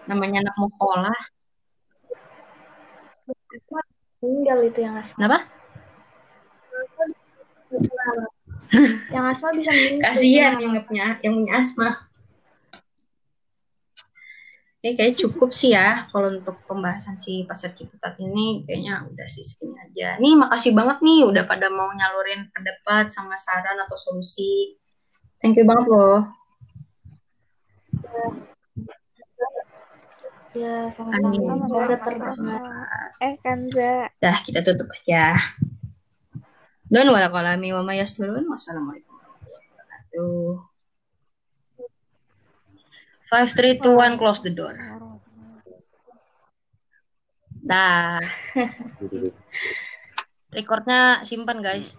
Namanya 0.07 0.47
anak 0.47 0.55
mau 0.61 0.69
sekolah. 0.71 1.19
Tinggal 4.19 4.59
itu 4.67 4.79
yang 4.83 4.95
asma. 5.01 5.17
kenapa? 5.17 5.39
Yang 9.09 9.25
asma 9.33 9.49
bisa 9.57 9.71
meninggal. 9.73 10.05
kasihan 10.13 10.55
yang 10.61 10.73
punya 10.85 11.07
yang 11.25 11.35
punya 11.41 11.53
asma 11.57 11.89
Oke, 14.89 15.05
kayak 15.05 15.21
cukup 15.21 15.53
sih 15.53 15.77
ya 15.77 16.09
kalau 16.09 16.33
untuk 16.33 16.65
pembahasan 16.65 17.21
si 17.21 17.45
pasar 17.45 17.77
Ciputat 17.77 18.17
ini 18.25 18.65
kayaknya 18.65 19.05
udah 19.05 19.29
sih 19.29 19.45
segini 19.45 19.77
aja. 19.77 20.17
Nih 20.17 20.33
makasih 20.33 20.73
banget 20.73 21.05
nih 21.05 21.29
udah 21.29 21.45
pada 21.45 21.69
mau 21.69 21.93
nyalurin 21.93 22.49
pendapat 22.57 23.13
sama 23.13 23.37
saran 23.37 23.77
atau 23.85 24.01
solusi. 24.01 24.81
Thank 25.45 25.61
you 25.61 25.69
banget 25.69 25.93
loh. 25.93 26.25
Ya, 30.57 30.89
sama-sama. 30.89 31.37
Semoga. 31.37 31.97
Eh 33.21 33.37
Kanza, 33.45 34.09
Dah 34.25 34.41
kita 34.41 34.65
tutup 34.65 34.89
aja. 34.89 35.37
Dan 36.89 37.13
walakalami 37.13 37.77
wa 37.77 37.85
mayasturun. 37.85 38.49
Wassalamualaikum 38.49 39.21
warahmatullahi 39.21 39.69
wabarakatuh. 39.69 40.68
Five, 43.29 43.53
three, 43.53 43.77
two, 43.77 43.97
one, 43.97 44.17
close 44.17 44.41
the 44.41 44.51
door. 44.51 44.73
Dah. 47.61 48.25
Recordnya 50.57 51.21
simpan 51.29 51.61
guys. 51.61 51.93